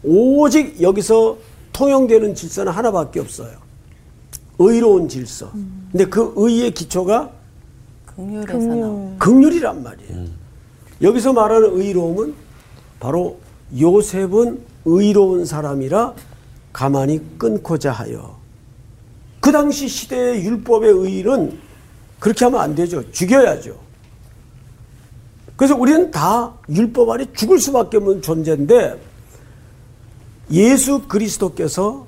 오직 0.02 0.80
여기서 0.82 1.38
통용되는 1.72 2.34
질서는 2.34 2.72
하나밖에 2.72 3.20
없어요. 3.20 3.56
의로운 4.58 5.08
질서. 5.08 5.50
근데 5.92 6.06
그 6.06 6.32
의의 6.36 6.72
기초가 6.72 7.30
긍휼에서 8.16 8.58
나온 8.58 9.18
극률이란 9.18 9.82
말이에요. 9.82 10.26
여기서 11.02 11.32
말하는 11.32 11.70
의로움은 11.78 12.34
바로 13.00 13.38
요셉은 13.78 14.60
의로운 14.84 15.44
사람이라 15.44 16.14
가만히 16.72 17.20
끊고자 17.38 17.92
하여. 17.92 18.36
그 19.40 19.52
당시 19.52 19.88
시대의 19.88 20.44
율법의 20.44 20.90
의는 20.90 21.58
그렇게 22.18 22.44
하면 22.46 22.60
안 22.60 22.74
되죠. 22.74 23.10
죽여야죠. 23.10 23.78
그래서 25.56 25.76
우리는 25.76 26.10
다 26.10 26.52
율법 26.68 27.10
아래 27.10 27.26
죽을 27.32 27.58
수밖에 27.58 27.98
없는 27.98 28.22
존재인데 28.22 28.98
예수 30.50 31.02
그리스도께서 31.06 32.06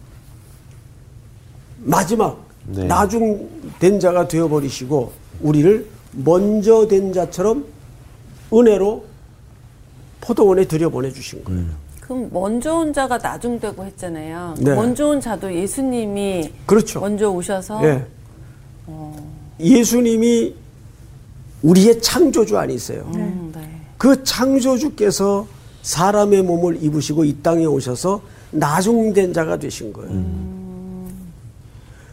마지막 1.79 2.45
네. 2.67 2.85
나중 2.87 3.49
된 3.79 4.01
자가 4.01 4.27
되어 4.27 4.49
버리시고 4.49 5.13
우리를 5.41 5.87
먼저 6.13 6.87
된 6.87 7.13
자처럼 7.13 7.65
은혜로 8.53 9.05
포도원에 10.21 10.65
들여 10.67 10.91
보내 10.91 11.11
주신 11.11 11.45
거예요. 11.45 11.65
그럼 12.01 12.31
먼저 12.33 12.75
온 12.77 12.93
자가 12.93 13.19
나중되고 13.19 13.85
했잖아요. 13.85 14.55
네. 14.59 14.75
먼저 14.75 15.09
온 15.09 15.21
자도 15.21 15.53
예수님이 15.53 16.53
그렇죠. 16.65 17.01
먼저 17.01 17.29
오셔서 17.31 17.85
예. 17.85 18.07
예수님이 19.59 20.55
우리의 21.63 22.01
창조주 22.01 22.57
아니세요. 22.59 23.11
음, 23.15 23.53
네. 23.55 23.69
그 23.99 24.23
창조주께서 24.23 25.47
사람의 25.83 26.43
몸을 26.43 26.83
입으시고 26.83 27.25
이 27.25 27.37
땅에 27.43 27.65
오셔서 27.65 28.21
나중된 28.53 29.33
자가 29.33 29.59
되신 29.59 29.93
거예요. 29.93 30.11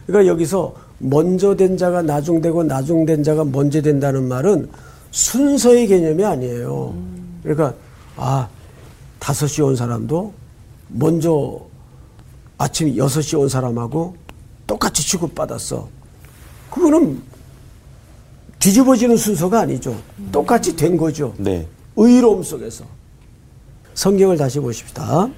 그러니까 0.06 0.30
여기서 0.30 0.74
먼저 1.08 1.54
된 1.54 1.76
자가 1.76 2.00
나중되고 2.00 2.64
나중된 2.64 3.22
자가 3.22 3.44
먼저 3.44 3.82
된다는 3.82 4.26
말은 4.26 4.70
순서의 5.10 5.86
개념이 5.86 6.24
아니에요. 6.24 6.94
그러니까 7.42 7.74
아 8.16 8.48
다섯 9.18 9.46
시 9.46 9.60
온 9.62 9.76
사람도 9.76 10.32
먼저 10.88 11.60
아침 12.56 12.96
여섯 12.96 13.20
시 13.20 13.36
온 13.36 13.48
사람하고 13.50 14.16
똑같이 14.66 15.06
취급받았어. 15.06 15.86
그거는 16.70 17.20
뒤집어지는 18.58 19.18
순서가 19.18 19.60
아니죠. 19.60 19.94
똑같이 20.32 20.74
된 20.74 20.96
거죠. 20.96 21.34
네. 21.36 21.68
의로움 21.96 22.42
속에서. 22.42 22.84
성경을 23.92 24.38
다시 24.38 24.58
보십시다. 24.58 25.28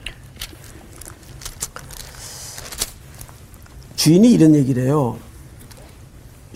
주인이 3.97 4.31
이런 4.31 4.55
얘기를 4.55 4.85
해요. 4.85 5.19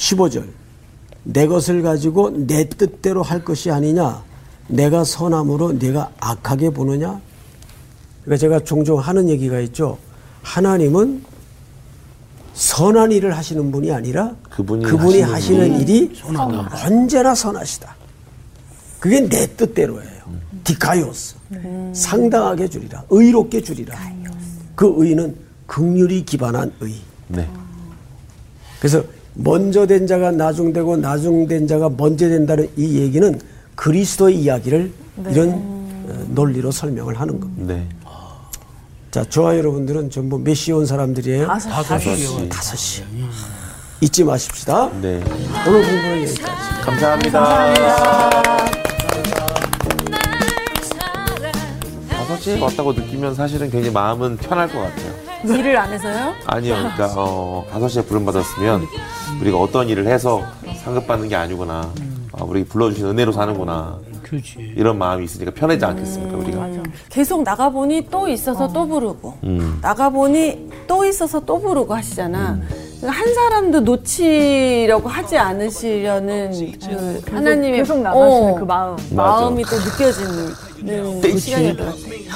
15절. 0.01 0.45
내 1.25 1.47
것을 1.47 1.83
가지고 1.83 2.31
내 2.31 2.69
뜻대로 2.69 3.23
할 3.23 3.45
것이 3.45 3.71
아니냐? 3.71 4.25
내가 4.69 5.05
선함으로 5.05 5.79
내가 5.79 6.11
악하게 6.19 6.71
보느냐? 6.71 7.21
그러니까 8.25 8.41
제가 8.41 8.61
종종 8.61 8.99
하는 8.99 9.29
얘기가 9.29 9.61
있죠. 9.61 9.99
하나님은 10.43 11.25
선한 12.55 13.13
일을 13.13 13.37
하시는 13.37 13.71
분이 13.71 13.93
아니라 13.93 14.35
그분이 14.51 14.85
그분이 14.85 15.21
하시는 15.21 15.61
하시는 15.61 15.81
일이 15.81 16.13
선하다. 16.15 16.87
언제나 16.87 17.35
선하시다. 17.35 17.95
그게 18.99 19.21
내 19.21 19.47
뜻대로예요. 19.57 20.21
디카이오스. 20.65 21.37
상당하게 21.93 22.69
주리라. 22.69 23.05
의롭게 23.11 23.63
주리라. 23.63 23.99
그 24.75 24.93
의는 24.97 25.37
극률이 25.67 26.25
기반한 26.25 26.73
의. 26.81 26.95
네. 27.29 27.49
그래서 28.79 29.03
먼저 29.35 29.87
된 29.87 30.07
자가 30.07 30.31
나중되고 30.31 30.97
나중된 30.97 31.67
자가 31.67 31.91
먼저 31.97 32.29
된다는 32.29 32.69
이 32.77 32.99
얘기는 32.99 33.41
그리스도의 33.75 34.37
이야기를 34.37 34.93
이런 35.31 35.51
어, 35.51 36.25
논리로 36.29 36.71
설명을 36.71 37.21
하는 37.21 37.41
겁니다. 37.41 37.75
네. 37.75 37.89
자, 39.11 39.25
저와 39.25 39.57
여러분들은 39.59 40.11
전부 40.11 40.39
몇 40.39 40.55
시에 40.55 40.73
온 40.73 40.87
사람들이에요? 40.87 41.47
다섯 41.47 41.99
시. 41.99 42.49
다섯 42.49 42.77
시. 42.77 43.03
잊지 44.01 44.25
마십시다. 44.25 44.91
네. 45.01 45.21
오늘 45.67 45.83
공부는 45.83 46.23
여기까지. 46.23 46.81
감사합니다. 46.83 47.73
다 47.73 48.70
섯 52.41 52.45
시에 52.45 52.61
왔다고 52.61 52.95
느끼면 52.95 53.35
사실은 53.35 53.71
굉장히 53.71 53.93
마음은 53.93 54.39
편할 54.39 54.67
것 54.69 54.79
같아요. 54.81 55.13
일을 55.45 55.77
안 55.77 55.93
해서요? 55.93 56.33
아니요, 56.47 56.75
그러니까 56.75 57.13
어, 57.17 57.67
다섯 57.71 57.89
시에 57.89 58.03
부름 58.03 58.25
받았으면 58.25 58.87
우리가 59.43 59.59
어떤 59.59 59.89
일을 59.89 60.07
해서 60.07 60.43
상급받는 60.83 61.29
게 61.29 61.37
아니구나. 61.37 61.91
아, 62.33 62.45
우리 62.45 62.65
불러주신 62.65 63.07
은혜로 63.07 63.33
사는구나. 63.33 63.99
그렇지. 64.23 64.75
이런 64.77 64.97
마음이 64.97 65.25
있으니까 65.25 65.51
편하지 65.51 65.85
않겠습니까, 65.85 66.37
우리가? 66.39 66.69
계속 67.11 67.43
나가보니 67.43 68.09
또 68.11 68.29
있어서 68.29 68.73
또 68.73 68.87
부르고 68.87 69.35
나가보니 69.83 70.71
또 70.87 71.05
있어서 71.05 71.41
또 71.41 71.61
부르고 71.61 71.95
하시잖아. 71.95 72.59
그러니까 73.01 73.21
한 73.21 73.35
사람도 73.35 73.81
놓치려고 73.81 75.09
하지 75.09 75.37
않으시려는 75.37 76.53
그 77.25 77.35
하나님의 77.35 77.81
계속 77.81 78.01
나가시는 78.01 78.53
어, 78.53 78.55
그 78.55 78.65
마음. 78.65 78.97
마음이 79.11 79.65
또 79.65 79.77
느껴지는 79.77 80.70
시간이 81.39 81.77
것 81.77 81.85
같아요. 81.87 82.27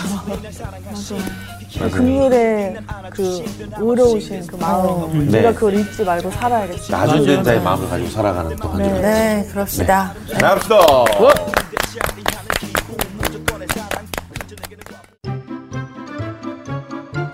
금률의 1.91 2.77
그 3.11 3.45
의로우신 3.79 4.47
그 4.47 4.57
마음. 4.57 5.29
네. 5.29 5.39
우리가 5.39 5.53
그걸 5.55 5.75
잊지 5.75 6.05
말고 6.05 6.31
살아야겠어요. 6.31 6.97
나중된 6.97 7.43
자의 7.43 7.61
마음을 7.61 7.89
가지고 7.89 8.11
살아가는 8.11 8.57
또한 8.57 8.83
주. 8.83 9.01
네, 9.01 9.49
그럽시다. 9.51 10.15
나갑시다. 10.41 10.77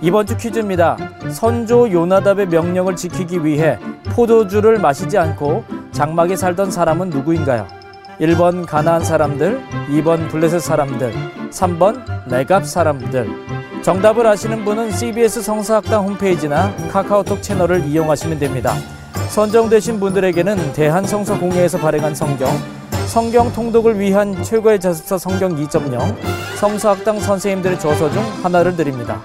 이번 0.02 0.24
주 0.24 0.36
퀴즈입니다. 0.36 0.96
선조 1.30 1.90
요나답의 1.90 2.48
명령을 2.48 2.96
지키기 2.96 3.44
위해 3.44 3.78
포도주를 4.14 4.78
마시지 4.78 5.18
않고 5.18 5.64
장막에 5.92 6.36
살던 6.36 6.70
사람은 6.70 7.10
누구인가요? 7.10 7.79
1번 8.20 8.66
가나안 8.66 9.02
사람들, 9.02 9.62
2번 9.88 10.28
블레셋 10.28 10.60
사람들, 10.60 11.10
3번 11.50 12.04
레갑 12.28 12.66
사람들. 12.66 13.26
정답을 13.82 14.26
아시는 14.26 14.62
분은 14.62 14.92
CBS 14.92 15.40
성서학당 15.40 16.04
홈페이지나 16.04 16.70
카카오톡 16.90 17.42
채널을 17.42 17.86
이용하시면 17.86 18.38
됩니다. 18.38 18.74
선정되신 19.30 19.98
분들에게는 20.00 20.74
대한성서공회에서 20.74 21.78
발행한 21.78 22.14
성경, 22.14 22.50
성경 23.06 23.50
통독을 23.54 23.98
위한 23.98 24.42
최고의 24.42 24.80
자습서 24.80 25.16
성경 25.16 25.56
2.0, 25.56 26.16
성서학당 26.58 27.20
선생님들의 27.20 27.80
저서 27.80 28.10
중 28.10 28.22
하나를 28.42 28.76
드립니다. 28.76 29.22